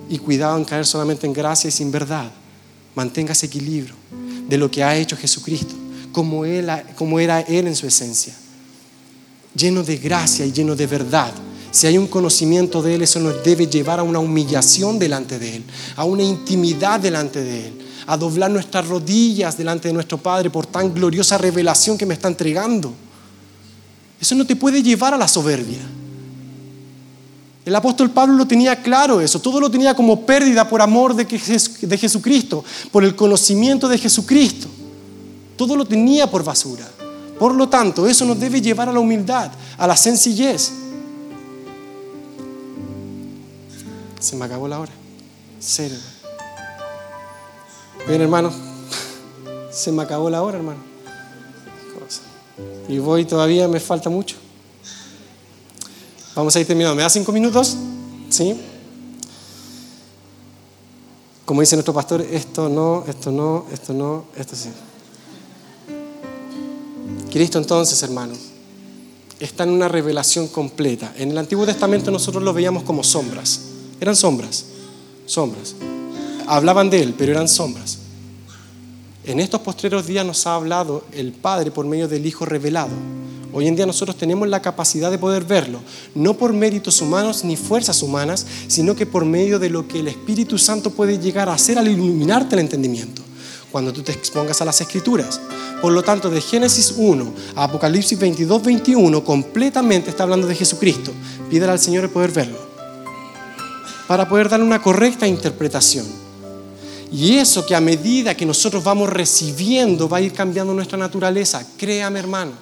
Y 0.08 0.18
cuidado 0.18 0.56
en 0.58 0.64
caer 0.64 0.84
solamente 0.84 1.26
en 1.26 1.32
gracia 1.32 1.68
y 1.68 1.72
sin 1.72 1.90
verdad. 1.90 2.30
Mantenga 2.94 3.32
ese 3.32 3.46
equilibrio 3.46 3.94
de 4.48 4.58
lo 4.58 4.70
que 4.70 4.84
ha 4.84 4.96
hecho 4.96 5.16
Jesucristo, 5.16 5.74
como, 6.12 6.44
él, 6.44 6.70
como 6.94 7.18
era 7.18 7.40
Él 7.40 7.66
en 7.66 7.74
su 7.76 7.86
esencia. 7.86 8.34
Lleno 9.54 9.82
de 9.82 9.96
gracia 9.96 10.44
y 10.44 10.52
lleno 10.52 10.76
de 10.76 10.86
verdad 10.86 11.32
si 11.76 11.86
hay 11.86 11.98
un 11.98 12.06
conocimiento 12.06 12.80
de 12.80 12.94
Él, 12.94 13.02
eso 13.02 13.20
nos 13.20 13.44
debe 13.44 13.66
llevar 13.66 14.00
a 14.00 14.02
una 14.02 14.18
humillación 14.18 14.98
delante 14.98 15.38
de 15.38 15.56
Él, 15.56 15.64
a 15.96 16.04
una 16.04 16.22
intimidad 16.22 16.98
delante 16.98 17.44
de 17.44 17.66
Él, 17.66 17.78
a 18.06 18.16
doblar 18.16 18.50
nuestras 18.50 18.88
rodillas 18.88 19.58
delante 19.58 19.88
de 19.88 19.92
nuestro 19.92 20.16
Padre 20.16 20.48
por 20.48 20.64
tan 20.64 20.94
gloriosa 20.94 21.36
revelación 21.36 21.98
que 21.98 22.06
me 22.06 22.14
está 22.14 22.28
entregando. 22.28 22.94
Eso 24.18 24.34
no 24.34 24.46
te 24.46 24.56
puede 24.56 24.82
llevar 24.82 25.12
a 25.12 25.18
la 25.18 25.28
soberbia. 25.28 25.80
El 27.66 27.76
apóstol 27.76 28.10
Pablo 28.10 28.36
lo 28.36 28.46
tenía 28.46 28.80
claro 28.82 29.20
eso, 29.20 29.38
todo 29.38 29.60
lo 29.60 29.70
tenía 29.70 29.94
como 29.94 30.24
pérdida 30.24 30.66
por 30.66 30.80
amor 30.80 31.14
de, 31.14 31.26
Jesucristo, 31.98 32.64
por 32.90 33.04
el 33.04 33.14
conocimiento 33.14 33.86
de 33.86 33.98
Jesucristo. 33.98 34.66
Todo 35.58 35.76
lo 35.76 35.84
tenía 35.84 36.30
por 36.30 36.42
basura. 36.42 36.88
Por 37.38 37.54
lo 37.54 37.68
tanto, 37.68 38.06
eso 38.06 38.24
nos 38.24 38.40
debe 38.40 38.62
llevar 38.62 38.88
a 38.88 38.92
la 38.92 39.00
humildad, 39.00 39.52
a 39.76 39.86
la 39.86 39.94
sencillez. 39.94 40.85
Se 44.18 44.36
me 44.36 44.44
acabó 44.44 44.68
la 44.68 44.80
hora. 44.80 44.92
Serio. 45.60 45.98
Bien, 48.06 48.20
hermano. 48.20 48.52
Se 49.70 49.92
me 49.92 50.02
acabó 50.02 50.30
la 50.30 50.42
hora, 50.42 50.58
hermano. 50.58 50.96
Y 52.88 52.98
voy 52.98 53.24
todavía, 53.24 53.66
me 53.68 53.80
falta 53.80 54.08
mucho. 54.08 54.36
Vamos 56.34 56.54
a 56.54 56.60
ir 56.60 56.66
terminando. 56.66 56.94
¿Me 56.94 57.02
da 57.02 57.10
cinco 57.10 57.32
minutos? 57.32 57.76
¿Sí? 58.30 58.60
Como 61.44 61.60
dice 61.60 61.76
nuestro 61.76 61.94
pastor, 61.94 62.20
esto 62.22 62.68
no, 62.68 63.04
esto 63.06 63.30
no, 63.30 63.66
esto 63.72 63.92
no, 63.92 64.24
esto 64.36 64.56
sí. 64.56 64.68
Cristo 67.30 67.58
entonces, 67.58 68.02
hermanos, 68.02 68.38
está 69.38 69.64
en 69.64 69.70
una 69.70 69.88
revelación 69.88 70.48
completa. 70.48 71.12
En 71.16 71.30
el 71.30 71.38
Antiguo 71.38 71.64
Testamento 71.64 72.10
nosotros 72.10 72.42
lo 72.42 72.52
veíamos 72.52 72.82
como 72.82 73.04
sombras. 73.04 73.60
Eran 74.00 74.16
sombras, 74.16 74.64
sombras. 75.26 75.74
Hablaban 76.46 76.90
de 76.90 77.02
Él, 77.02 77.14
pero 77.16 77.32
eran 77.32 77.48
sombras. 77.48 77.98
En 79.24 79.40
estos 79.40 79.60
postreros 79.60 80.06
días 80.06 80.24
nos 80.24 80.46
ha 80.46 80.54
hablado 80.54 81.04
el 81.12 81.32
Padre 81.32 81.70
por 81.70 81.86
medio 81.86 82.06
del 82.06 82.26
Hijo 82.26 82.44
revelado. 82.44 82.92
Hoy 83.52 83.68
en 83.68 83.74
día 83.74 83.86
nosotros 83.86 84.18
tenemos 84.18 84.46
la 84.48 84.60
capacidad 84.60 85.10
de 85.10 85.18
poder 85.18 85.44
verlo, 85.44 85.80
no 86.14 86.34
por 86.34 86.52
méritos 86.52 87.00
humanos 87.00 87.42
ni 87.42 87.56
fuerzas 87.56 88.02
humanas, 88.02 88.46
sino 88.68 88.94
que 88.94 89.06
por 89.06 89.24
medio 89.24 89.58
de 89.58 89.70
lo 89.70 89.88
que 89.88 90.00
el 90.00 90.08
Espíritu 90.08 90.58
Santo 90.58 90.90
puede 90.90 91.18
llegar 91.18 91.48
a 91.48 91.54
hacer 91.54 91.78
al 91.78 91.88
iluminarte 91.88 92.54
el 92.54 92.60
entendimiento, 92.60 93.22
cuando 93.72 93.94
tú 93.94 94.02
te 94.02 94.12
expongas 94.12 94.60
a 94.60 94.66
las 94.66 94.80
Escrituras. 94.82 95.40
Por 95.80 95.92
lo 95.92 96.02
tanto, 96.02 96.28
de 96.28 96.40
Génesis 96.42 96.94
1 96.96 97.32
a 97.54 97.64
Apocalipsis 97.64 98.18
22, 98.18 98.62
21, 98.62 99.24
completamente 99.24 100.10
está 100.10 100.24
hablando 100.24 100.46
de 100.46 100.54
Jesucristo. 100.54 101.12
Pídele 101.48 101.72
al 101.72 101.78
Señor 101.78 102.04
el 102.04 102.10
poder 102.10 102.32
verlo, 102.32 102.58
para 104.06 104.28
poder 104.28 104.48
darle 104.48 104.66
una 104.66 104.82
correcta 104.82 105.26
interpretación. 105.26 106.06
Y 107.12 107.36
eso 107.36 107.64
que 107.64 107.74
a 107.74 107.80
medida 107.80 108.36
que 108.36 108.46
nosotros 108.46 108.82
vamos 108.82 109.10
recibiendo 109.10 110.08
va 110.08 110.18
a 110.18 110.20
ir 110.20 110.32
cambiando 110.32 110.74
nuestra 110.74 110.98
naturaleza. 110.98 111.64
Créame 111.76 112.18
hermano, 112.18 112.52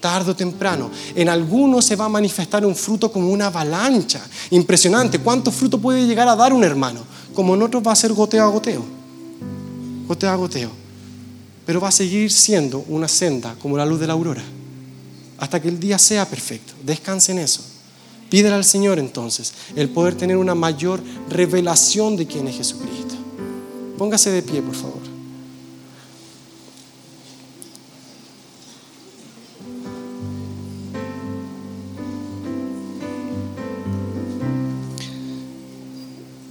tarde 0.00 0.32
o 0.32 0.36
temprano. 0.36 0.90
En 1.14 1.28
algunos 1.28 1.84
se 1.84 1.96
va 1.96 2.04
a 2.04 2.08
manifestar 2.08 2.64
un 2.64 2.76
fruto 2.76 3.10
como 3.10 3.30
una 3.30 3.46
avalancha. 3.46 4.20
Impresionante. 4.50 5.18
¿Cuánto 5.18 5.50
fruto 5.50 5.78
puede 5.78 6.06
llegar 6.06 6.28
a 6.28 6.36
dar 6.36 6.52
un 6.52 6.62
hermano? 6.62 7.04
Como 7.34 7.54
en 7.54 7.62
otros 7.62 7.82
va 7.86 7.92
a 7.92 7.96
ser 7.96 8.12
goteo 8.12 8.44
a 8.44 8.48
goteo. 8.48 8.84
Goteo 10.06 10.30
a 10.30 10.36
goteo. 10.36 10.70
Pero 11.64 11.80
va 11.80 11.88
a 11.88 11.92
seguir 11.92 12.30
siendo 12.30 12.84
una 12.88 13.08
senda 13.08 13.54
como 13.60 13.76
la 13.76 13.86
luz 13.86 14.00
de 14.00 14.06
la 14.06 14.12
aurora. 14.12 14.42
Hasta 15.38 15.60
que 15.60 15.68
el 15.68 15.80
día 15.80 15.98
sea 15.98 16.26
perfecto. 16.28 16.74
Descanse 16.84 17.32
en 17.32 17.38
eso. 17.38 17.69
Pídele 18.30 18.54
al 18.54 18.64
Señor 18.64 19.00
entonces 19.00 19.52
el 19.74 19.90
poder 19.90 20.14
tener 20.14 20.36
una 20.36 20.54
mayor 20.54 21.02
revelación 21.28 22.16
de 22.16 22.26
quién 22.26 22.46
es 22.46 22.56
Jesucristo. 22.56 23.16
Póngase 23.98 24.30
de 24.30 24.42
pie, 24.42 24.62
por 24.62 24.74
favor. 24.74 25.00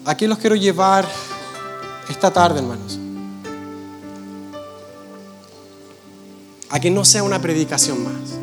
Aquí 0.05 0.27
los 0.27 0.39
quiero 0.39 0.55
llevar 0.55 1.07
esta 2.09 2.31
tarde, 2.31 2.59
hermanos. 2.59 2.99
A 6.69 6.79
que 6.79 6.89
no 6.89 7.05
sea 7.05 7.23
una 7.23 7.39
predicación 7.39 8.03
más. 8.03 8.38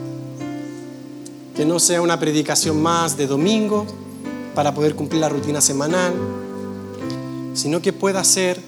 Que 1.56 1.64
no 1.64 1.80
sea 1.80 2.02
una 2.02 2.20
predicación 2.20 2.82
más 2.82 3.16
de 3.16 3.26
domingo 3.26 3.86
para 4.54 4.74
poder 4.74 4.94
cumplir 4.94 5.20
la 5.20 5.28
rutina 5.28 5.60
semanal, 5.60 6.14
sino 7.54 7.80
que 7.80 7.92
pueda 7.92 8.22
ser 8.24 8.60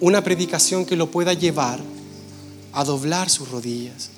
una 0.00 0.22
predicación 0.22 0.86
que 0.86 0.96
lo 0.96 1.10
pueda 1.10 1.32
llevar 1.32 1.80
a 2.72 2.84
doblar 2.84 3.28
sus 3.28 3.50
rodillas 3.50 4.10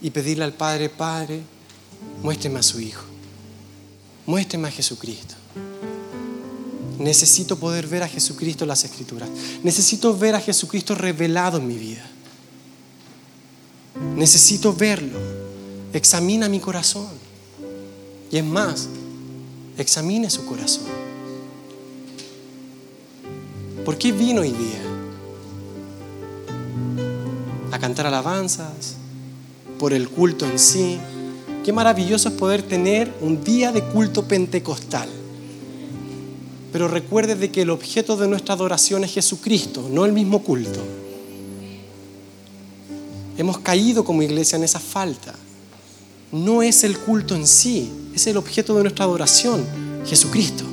y 0.00 0.10
pedirle 0.10 0.44
al 0.44 0.52
Padre, 0.52 0.88
Padre, 0.88 1.42
muéstreme 2.22 2.60
a 2.60 2.62
su 2.62 2.80
Hijo, 2.80 3.04
muéstreme 4.26 4.68
a 4.68 4.70
Jesucristo. 4.70 5.34
Necesito 6.98 7.58
poder 7.58 7.88
ver 7.88 8.04
a 8.04 8.08
Jesucristo 8.08 8.64
en 8.64 8.68
las 8.68 8.84
Escrituras. 8.84 9.28
Necesito 9.62 10.16
ver 10.16 10.36
a 10.36 10.40
Jesucristo 10.40 10.94
revelado 10.94 11.58
en 11.58 11.66
mi 11.66 11.76
vida. 11.76 12.08
Necesito 14.14 14.72
verlo. 14.72 15.18
Examina 15.94 16.48
mi 16.48 16.60
corazón. 16.60 17.08
Y 18.30 18.36
es 18.36 18.44
más, 18.44 18.88
examine 19.78 20.28
su 20.28 20.44
corazón. 20.44 20.84
¿Por 23.84 23.96
qué 23.96 24.12
vino 24.12 24.42
hoy 24.42 24.50
día? 24.50 24.84
a 27.74 27.78
cantar 27.80 28.06
alabanzas, 28.06 28.94
por 29.80 29.92
el 29.92 30.08
culto 30.08 30.46
en 30.46 30.60
sí. 30.60 30.96
Qué 31.64 31.72
maravilloso 31.72 32.28
es 32.28 32.34
poder 32.36 32.62
tener 32.62 33.12
un 33.20 33.42
día 33.42 33.72
de 33.72 33.82
culto 33.82 34.28
pentecostal. 34.28 35.08
Pero 36.72 36.86
recuerde 36.86 37.34
de 37.34 37.50
que 37.50 37.62
el 37.62 37.70
objeto 37.70 38.16
de 38.16 38.28
nuestra 38.28 38.54
adoración 38.54 39.02
es 39.02 39.12
Jesucristo, 39.12 39.88
no 39.90 40.04
el 40.04 40.12
mismo 40.12 40.42
culto. 40.44 40.80
Hemos 43.36 43.58
caído 43.58 44.04
como 44.04 44.22
iglesia 44.22 44.56
en 44.56 44.64
esa 44.64 44.78
falta. 44.78 45.34
No 46.34 46.62
es 46.62 46.82
el 46.82 46.98
culto 46.98 47.36
en 47.36 47.46
sí, 47.46 47.92
es 48.12 48.26
el 48.26 48.36
objeto 48.36 48.74
de 48.74 48.82
nuestra 48.82 49.04
adoración, 49.04 49.64
Jesucristo. 50.04 50.64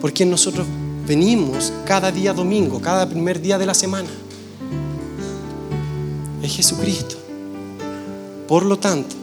Porque 0.00 0.24
nosotros 0.24 0.68
venimos 1.04 1.72
cada 1.84 2.12
día 2.12 2.32
domingo, 2.32 2.80
cada 2.80 3.08
primer 3.08 3.42
día 3.42 3.58
de 3.58 3.66
la 3.66 3.74
semana 3.74 4.08
es 6.44 6.54
Jesucristo. 6.54 7.16
Por 8.46 8.64
lo 8.64 8.78
tanto, 8.78 9.16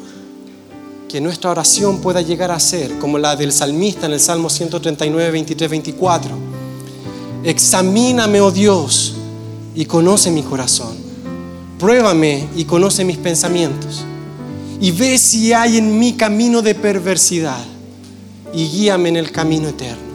que 1.08 1.22
nuestra 1.22 1.52
oración 1.52 2.02
pueda 2.02 2.22
llegar 2.22 2.52
a 2.52 2.60
ser 2.60 3.00
como 3.00 3.18
la 3.18 3.38
del 3.38 3.54
salmista 3.54 4.08
en 4.08 4.12
el 4.12 4.20
Salmo 4.20 4.50
139, 4.50 5.32
23, 5.32 5.70
24. 5.70 6.32
Examíname, 7.46 8.42
oh 8.42 8.52
Dios, 8.52 9.14
y 9.74 9.86
conoce 9.86 10.32
mi 10.32 10.44
corazón. 10.44 10.98
Pruébame 11.80 12.50
y 12.58 12.66
conoce 12.66 13.06
mis 13.06 13.18
pensamientos. 13.18 14.04
Y 14.80 14.92
ve 14.92 15.18
si 15.18 15.54
hay 15.54 15.78
en 15.78 16.00
mí 16.00 16.14
camino 16.14 16.62
de 16.62 16.76
perversidad 16.76 17.64
y 18.54 18.68
guíame 18.68 19.10
en 19.10 19.18
el 19.18 19.32
camino 19.32 19.70
eterno. 19.70 20.10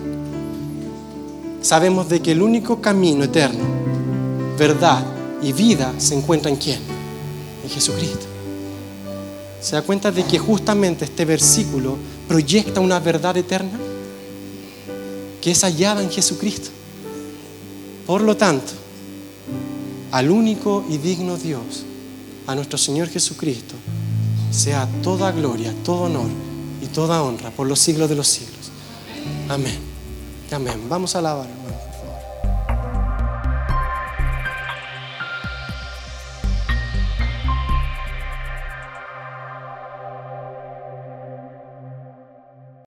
Sabemos 1.60 2.08
de 2.08 2.20
que 2.20 2.32
el 2.32 2.42
único 2.42 2.80
camino 2.80 3.24
eterno, 3.24 3.64
verdad 4.58 5.04
y 5.42 5.52
vida 5.52 5.92
se 5.98 6.14
encuentra 6.14 6.50
en 6.50 6.56
quién? 6.56 6.94
en 7.64 7.70
Jesucristo. 7.70 8.26
¿Se 9.60 9.76
da 9.76 9.82
cuenta 9.82 10.12
de 10.12 10.24
que 10.24 10.38
justamente 10.38 11.06
este 11.06 11.24
versículo 11.24 11.96
proyecta 12.28 12.80
una 12.80 13.00
verdad 13.00 13.36
eterna? 13.36 13.78
Que 15.40 15.50
es 15.50 15.62
hallada 15.62 16.02
en 16.02 16.10
Jesucristo. 16.10 16.68
Por 18.06 18.20
lo 18.20 18.36
tanto, 18.36 18.72
al 20.10 20.30
único 20.30 20.84
y 20.88 20.98
digno 20.98 21.36
Dios, 21.36 21.84
a 22.46 22.54
nuestro 22.54 22.76
Señor 22.76 23.08
Jesucristo, 23.08 23.74
sea 24.54 24.88
toda 25.02 25.32
gloria, 25.32 25.74
todo 25.84 26.02
honor 26.02 26.28
y 26.80 26.86
toda 26.86 27.22
honra 27.22 27.50
por 27.50 27.66
los 27.66 27.78
siglos 27.78 28.08
de 28.08 28.16
los 28.16 28.28
siglos. 28.28 28.70
Amén. 29.48 29.78
Amén. 30.52 30.88
Vamos 30.88 31.14
a 31.14 31.18
alabar, 31.18 31.48
hermano. 31.48 31.93